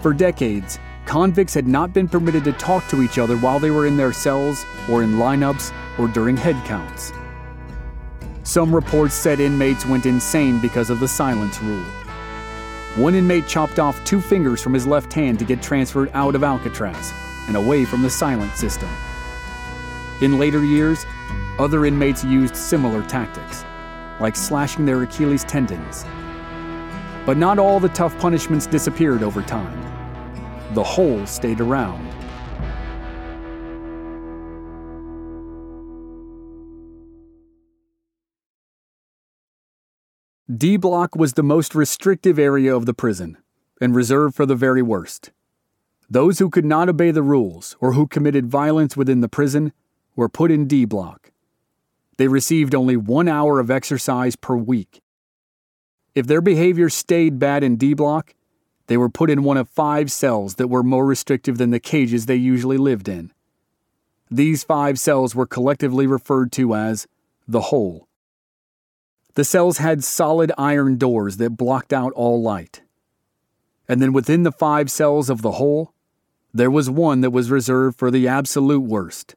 For 0.00 0.14
decades, 0.14 0.78
convicts 1.06 1.54
had 1.54 1.66
not 1.66 1.92
been 1.92 2.08
permitted 2.08 2.44
to 2.44 2.52
talk 2.52 2.86
to 2.88 3.02
each 3.02 3.18
other 3.18 3.36
while 3.36 3.58
they 3.58 3.70
were 3.70 3.86
in 3.86 3.96
their 3.96 4.12
cells 4.12 4.64
or 4.88 5.02
in 5.02 5.14
lineups 5.14 5.72
or 5.98 6.08
during 6.08 6.36
head 6.36 6.56
counts. 6.64 7.12
Some 8.44 8.74
reports 8.74 9.14
said 9.14 9.40
inmates 9.40 9.86
went 9.86 10.06
insane 10.06 10.60
because 10.60 10.90
of 10.90 11.00
the 11.00 11.08
silence 11.08 11.60
rule. 11.62 11.84
One 12.96 13.14
inmate 13.14 13.48
chopped 13.48 13.78
off 13.78 14.02
two 14.04 14.20
fingers 14.20 14.62
from 14.62 14.72
his 14.72 14.86
left 14.86 15.12
hand 15.12 15.38
to 15.40 15.44
get 15.44 15.62
transferred 15.62 16.10
out 16.14 16.34
of 16.34 16.44
Alcatraz 16.44 17.12
and 17.48 17.56
away 17.56 17.84
from 17.84 18.02
the 18.02 18.10
silent 18.10 18.54
system. 18.54 18.88
In 20.20 20.38
later 20.38 20.64
years, 20.64 21.04
other 21.58 21.84
inmates 21.86 22.22
used 22.24 22.54
similar 22.54 23.02
tactics 23.02 23.64
like 24.20 24.36
slashing 24.36 24.84
their 24.84 25.02
Achilles 25.02 25.44
tendons. 25.44 26.04
But 27.26 27.36
not 27.36 27.58
all 27.58 27.80
the 27.80 27.88
tough 27.88 28.18
punishments 28.18 28.66
disappeared 28.66 29.22
over 29.22 29.42
time. 29.42 29.80
the 30.74 30.82
hole 30.82 31.24
stayed 31.26 31.60
around. 31.60 32.10
D 40.54 40.76
Block 40.76 41.16
was 41.16 41.32
the 41.32 41.42
most 41.42 41.74
restrictive 41.74 42.38
area 42.38 42.74
of 42.74 42.86
the 42.86 42.94
prison 42.94 43.38
and 43.80 43.94
reserved 43.94 44.34
for 44.34 44.46
the 44.46 44.54
very 44.54 44.82
worst. 44.82 45.32
Those 46.10 46.38
who 46.38 46.50
could 46.50 46.64
not 46.64 46.88
obey 46.88 47.10
the 47.10 47.22
rules 47.22 47.76
or 47.80 47.94
who 47.94 48.06
committed 48.06 48.46
violence 48.46 48.96
within 48.96 49.20
the 49.20 49.28
prison 49.28 49.72
were 50.14 50.28
put 50.28 50.50
in 50.50 50.66
D 50.66 50.84
Block. 50.84 51.32
They 52.16 52.28
received 52.28 52.74
only 52.74 52.96
one 52.96 53.28
hour 53.28 53.58
of 53.58 53.70
exercise 53.70 54.36
per 54.36 54.56
week. 54.56 55.00
If 56.14 56.26
their 56.26 56.40
behavior 56.40 56.88
stayed 56.88 57.38
bad 57.38 57.64
in 57.64 57.76
D 57.76 57.94
Block, 57.94 58.34
they 58.86 58.96
were 58.96 59.08
put 59.08 59.30
in 59.30 59.42
one 59.42 59.56
of 59.56 59.68
five 59.68 60.12
cells 60.12 60.56
that 60.56 60.68
were 60.68 60.82
more 60.82 61.06
restrictive 61.06 61.58
than 61.58 61.70
the 61.70 61.80
cages 61.80 62.26
they 62.26 62.36
usually 62.36 62.76
lived 62.76 63.08
in. 63.08 63.32
These 64.30 64.62
five 64.62 64.98
cells 64.98 65.34
were 65.34 65.46
collectively 65.46 66.06
referred 66.06 66.52
to 66.52 66.74
as 66.74 67.06
the 67.48 67.62
hole. 67.62 68.08
The 69.34 69.44
cells 69.44 69.78
had 69.78 70.04
solid 70.04 70.52
iron 70.56 70.96
doors 70.96 71.38
that 71.38 71.56
blocked 71.56 71.92
out 71.92 72.12
all 72.12 72.40
light. 72.40 72.82
And 73.88 74.00
then 74.00 74.12
within 74.12 74.44
the 74.44 74.52
five 74.52 74.90
cells 74.90 75.28
of 75.28 75.42
the 75.42 75.52
hole, 75.52 75.92
there 76.52 76.70
was 76.70 76.88
one 76.88 77.20
that 77.22 77.30
was 77.30 77.50
reserved 77.50 77.98
for 77.98 78.10
the 78.10 78.28
absolute 78.28 78.82
worst. 78.82 79.34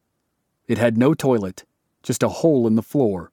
It 0.68 0.78
had 0.78 0.98
no 0.98 1.14
toilet, 1.14 1.64
just 2.08 2.24
a 2.24 2.30
hole 2.30 2.66
in 2.66 2.76
the 2.76 2.82
floor. 2.82 3.32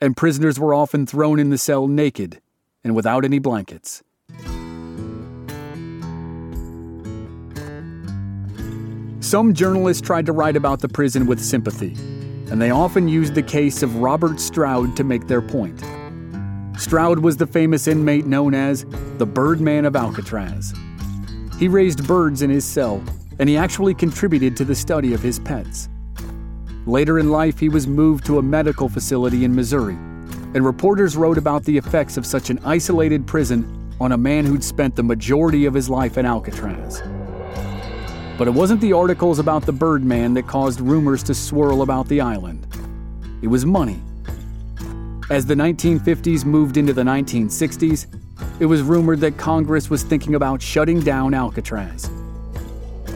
And 0.00 0.16
prisoners 0.16 0.60
were 0.60 0.74
often 0.74 1.06
thrown 1.06 1.40
in 1.40 1.50
the 1.50 1.58
cell 1.58 1.88
naked 1.88 2.40
and 2.84 2.94
without 2.94 3.24
any 3.24 3.40
blankets. 3.40 4.04
Some 9.20 9.54
journalists 9.54 10.06
tried 10.06 10.26
to 10.26 10.32
write 10.32 10.54
about 10.54 10.80
the 10.80 10.88
prison 10.88 11.26
with 11.26 11.40
sympathy 11.40 11.96
and 12.50 12.62
they 12.62 12.70
often 12.70 13.08
used 13.08 13.34
the 13.34 13.42
case 13.42 13.82
of 13.82 13.96
Robert 13.96 14.38
Stroud 14.38 14.96
to 14.96 15.04
make 15.04 15.26
their 15.26 15.42
point. 15.42 15.82
Stroud 16.78 17.18
was 17.18 17.36
the 17.36 17.46
famous 17.46 17.88
inmate 17.88 18.26
known 18.26 18.54
as 18.54 18.84
the 19.18 19.26
Birdman 19.26 19.84
of 19.84 19.96
Alcatraz. 19.96 20.72
He 21.58 21.68
raised 21.68 22.06
birds 22.06 22.42
in 22.42 22.50
his 22.50 22.64
cell, 22.64 23.02
and 23.38 23.48
he 23.48 23.56
actually 23.56 23.94
contributed 23.94 24.56
to 24.58 24.64
the 24.64 24.74
study 24.74 25.12
of 25.12 25.22
his 25.22 25.38
pets. 25.38 25.88
Later 26.86 27.18
in 27.18 27.30
life, 27.30 27.58
he 27.58 27.68
was 27.68 27.88
moved 27.88 28.24
to 28.26 28.38
a 28.38 28.42
medical 28.42 28.88
facility 28.88 29.44
in 29.44 29.52
Missouri, 29.52 29.94
and 30.54 30.64
reporters 30.64 31.16
wrote 31.16 31.36
about 31.36 31.64
the 31.64 31.76
effects 31.76 32.16
of 32.16 32.24
such 32.24 32.48
an 32.48 32.60
isolated 32.64 33.26
prison 33.26 33.92
on 34.00 34.12
a 34.12 34.16
man 34.16 34.44
who'd 34.44 34.62
spent 34.62 34.94
the 34.94 35.02
majority 35.02 35.64
of 35.66 35.74
his 35.74 35.90
life 35.90 36.16
in 36.16 36.24
Alcatraz. 36.24 37.02
But 38.38 38.46
it 38.46 38.54
wasn't 38.54 38.80
the 38.80 38.92
articles 38.92 39.40
about 39.40 39.66
the 39.66 39.72
Birdman 39.72 40.32
that 40.34 40.46
caused 40.46 40.80
rumors 40.80 41.24
to 41.24 41.34
swirl 41.34 41.82
about 41.82 42.06
the 42.06 42.20
island. 42.20 42.68
It 43.42 43.48
was 43.48 43.66
money. 43.66 44.00
As 45.28 45.44
the 45.44 45.54
1950s 45.54 46.44
moved 46.44 46.76
into 46.76 46.92
the 46.92 47.02
1960s, 47.02 48.06
it 48.60 48.66
was 48.66 48.82
rumored 48.82 49.18
that 49.20 49.36
Congress 49.36 49.90
was 49.90 50.04
thinking 50.04 50.36
about 50.36 50.62
shutting 50.62 51.00
down 51.00 51.34
Alcatraz. 51.34 52.08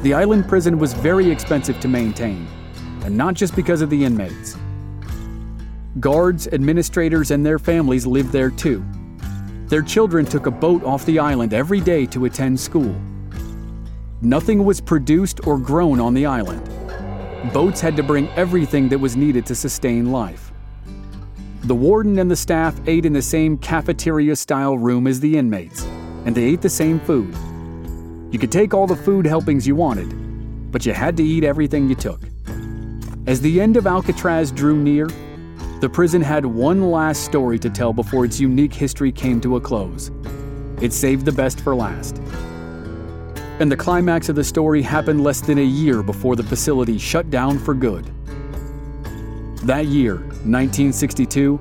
The 0.03 0.13
island 0.13 0.49
prison 0.49 0.77
was 0.77 0.93
very 0.93 1.31
expensive 1.31 1.79
to 1.81 1.89
maintain, 1.89 2.49
and 3.05 3.17
not 3.17 3.35
just 3.35 3.57
because 3.57 3.81
of 3.81 3.91
the 3.91 4.05
inmates. 4.05 4.57
Guards, 5.99 6.47
administrators, 6.49 7.31
and 7.31 7.45
their 7.45 7.59
families 7.59 8.07
lived 8.07 8.31
there 8.31 8.51
too. 8.51 8.85
Their 9.67 9.83
children 9.83 10.25
took 10.25 10.47
a 10.47 10.51
boat 10.51 10.85
off 10.85 11.05
the 11.05 11.19
island 11.19 11.55
every 11.55 11.81
day 11.81 12.07
to 12.07 12.25
attend 12.25 12.59
school. 12.59 12.95
Nothing 14.23 14.65
was 14.65 14.81
produced 14.81 15.47
or 15.47 15.59
grown 15.59 16.01
on 16.01 16.15
the 16.15 16.27
island. 16.27 16.69
Boats 17.53 17.81
had 17.81 17.97
to 17.97 18.03
bring 18.03 18.29
everything 18.31 18.89
that 18.91 18.99
was 18.99 19.17
needed 19.17 19.47
to 19.47 19.55
sustain 19.55 20.13
life. 20.13 20.53
The 21.63 21.75
warden 21.75 22.19
and 22.19 22.31
the 22.31 22.37
staff 22.37 22.81
ate 22.87 23.05
in 23.05 23.13
the 23.13 23.23
same 23.23 23.59
cafeteria 23.59 24.37
style 24.37 24.79
room 24.79 25.07
as 25.07 25.21
the 25.21 25.37
inmates, 25.37 25.85
and 26.25 26.35
they 26.35 26.45
ate 26.45 26.63
the 26.63 26.71
same 26.71 27.01
food. 27.01 27.35
You 28.31 28.39
could 28.39 28.53
take 28.53 28.73
all 28.73 28.87
the 28.87 28.97
food 28.97 29.27
helpings 29.27 29.67
you 29.67 29.75
wanted, 29.75 30.71
but 30.71 30.87
you 30.87 30.93
had 30.93 31.17
to 31.17 31.23
eat 31.23 31.45
everything 31.45 31.89
you 31.89 31.95
took. 31.95 32.30
As 33.31 33.41
the 33.41 33.61
end 33.61 33.77
of 33.77 33.87
Alcatraz 33.87 34.51
drew 34.51 34.77
near, 34.77 35.07
the 35.81 35.89
prison 35.89 36.21
had 36.21 36.45
one 36.45 36.91
last 36.91 37.25
story 37.25 37.59
to 37.61 37.71
tell 37.71 37.93
before 37.93 38.25
its 38.25 38.41
unique 38.41 38.75
history 38.75 39.13
came 39.13 39.41
to 39.41 39.57
a 39.57 39.61
close. 39.61 40.11
It 40.83 40.93
saved 40.93 41.25
the 41.25 41.33
best 41.33 41.61
for 41.61 41.75
last 41.75 42.21
and 43.61 43.71
the 43.71 43.77
climax 43.77 44.31
of 44.31 44.37
the 44.37 44.43
story 44.43 44.81
happened 44.81 45.23
less 45.23 45.43
than 45.43 45.59
a 45.59 45.63
year 45.63 46.03
before 46.03 46.35
the 46.35 46.43
facility 46.43 46.97
shut 46.97 47.29
down 47.29 47.59
for 47.59 47.75
good. 47.75 48.11
That 49.65 49.85
year, 49.87 50.15
1962, 50.15 51.61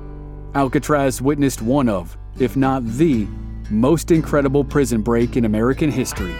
Alcatraz 0.54 1.20
witnessed 1.20 1.60
one 1.60 1.90
of, 1.90 2.16
if 2.38 2.56
not 2.56 2.86
the, 2.86 3.28
most 3.68 4.10
incredible 4.10 4.64
prison 4.64 5.02
break 5.02 5.36
in 5.36 5.44
American 5.44 5.90
history. 5.90 6.34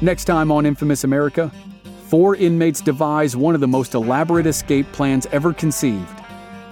Next 0.00 0.24
time 0.24 0.52
on 0.52 0.66
Infamous 0.66 1.04
America, 1.04 1.50
four 2.08 2.36
inmates 2.36 2.80
devise 2.80 3.36
one 3.36 3.54
of 3.54 3.60
the 3.60 3.68
most 3.68 3.94
elaborate 3.94 4.46
escape 4.46 4.90
plans 4.92 5.26
ever 5.32 5.52
conceived 5.52 6.20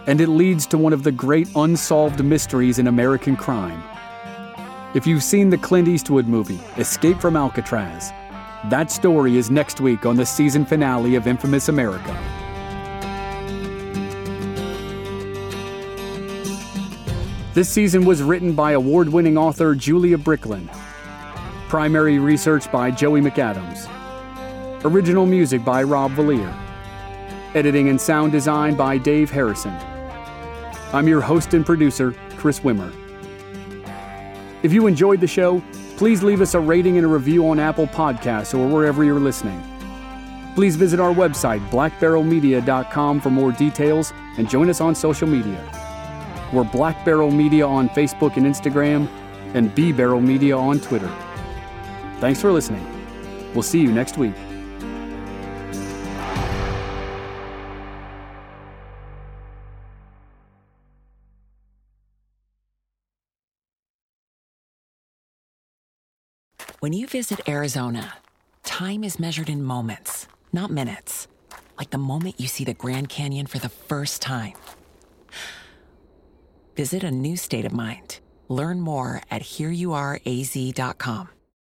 and 0.06 0.20
it 0.20 0.28
leads 0.28 0.66
to 0.66 0.78
one 0.78 0.92
of 0.92 1.02
the 1.02 1.12
great 1.12 1.48
unsolved 1.56 2.22
mysteries 2.22 2.78
in 2.78 2.88
American 2.88 3.36
crime. 3.36 3.82
If 4.94 5.06
you've 5.06 5.22
seen 5.22 5.50
the 5.50 5.58
Clint 5.58 5.88
Eastwood 5.88 6.26
movie, 6.26 6.60
Escape 6.76 7.20
from 7.20 7.36
Alcatraz, 7.36 8.10
that 8.70 8.90
story 8.90 9.36
is 9.36 9.50
next 9.50 9.80
week 9.80 10.06
on 10.06 10.16
the 10.16 10.26
season 10.26 10.64
finale 10.64 11.16
of 11.16 11.26
Infamous 11.26 11.68
America. 11.68 12.12
This 17.54 17.68
season 17.68 18.04
was 18.04 18.22
written 18.22 18.52
by 18.52 18.72
award 18.72 19.08
winning 19.08 19.38
author 19.38 19.74
Julia 19.74 20.18
Bricklin. 20.18 20.68
Primary 21.68 22.18
research 22.18 22.70
by 22.70 22.90
Joey 22.90 23.20
McAdams. 23.20 23.88
Original 24.84 25.26
music 25.26 25.64
by 25.64 25.82
Rob 25.82 26.12
Valier. 26.12 26.54
Editing 27.54 27.88
and 27.88 28.00
sound 28.00 28.32
design 28.32 28.74
by 28.74 28.98
Dave 28.98 29.30
Harrison. 29.30 29.72
I'm 30.92 31.08
your 31.08 31.20
host 31.20 31.54
and 31.54 31.64
producer, 31.64 32.14
Chris 32.36 32.60
Wimmer. 32.60 32.92
If 34.62 34.72
you 34.72 34.86
enjoyed 34.86 35.20
the 35.20 35.26
show, 35.26 35.62
please 35.96 36.22
leave 36.22 36.40
us 36.40 36.54
a 36.54 36.60
rating 36.60 36.98
and 36.98 37.06
a 37.06 37.08
review 37.08 37.48
on 37.48 37.58
Apple 37.58 37.86
Podcasts 37.86 38.56
or 38.56 38.68
wherever 38.68 39.02
you're 39.02 39.18
listening. 39.18 39.62
Please 40.54 40.76
visit 40.76 41.00
our 41.00 41.12
website, 41.12 41.66
blackbarrelmedia.com, 41.70 43.20
for 43.20 43.30
more 43.30 43.52
details 43.52 44.12
and 44.36 44.48
join 44.48 44.68
us 44.68 44.80
on 44.80 44.94
social 44.94 45.26
media. 45.26 45.60
We're 46.52 46.64
Black 46.64 47.04
Barrel 47.04 47.30
Media 47.30 47.66
on 47.66 47.88
Facebook 47.88 48.36
and 48.36 48.46
Instagram, 48.46 49.08
and 49.54 49.74
B 49.74 49.92
Barrel 49.92 50.20
Media 50.20 50.56
on 50.56 50.78
Twitter. 50.78 51.10
Thanks 52.20 52.40
for 52.40 52.52
listening. 52.52 52.84
We'll 53.54 53.62
see 53.62 53.80
you 53.80 53.92
next 53.92 54.16
week. 54.16 54.34
When 66.84 66.92
you 66.92 67.06
visit 67.06 67.48
Arizona, 67.48 68.12
time 68.62 69.04
is 69.04 69.18
measured 69.18 69.48
in 69.48 69.62
moments, 69.62 70.28
not 70.52 70.70
minutes. 70.70 71.28
Like 71.78 71.88
the 71.88 71.96
moment 71.96 72.38
you 72.38 72.46
see 72.46 72.64
the 72.64 72.74
Grand 72.74 73.08
Canyon 73.08 73.46
for 73.46 73.58
the 73.58 73.70
first 73.70 74.20
time. 74.20 74.52
Visit 76.76 77.02
a 77.02 77.10
new 77.10 77.38
state 77.38 77.64
of 77.64 77.72
mind. 77.72 78.20
Learn 78.50 78.80
more 78.80 79.22
at 79.30 79.40
hereyouareaz.com. 79.40 81.28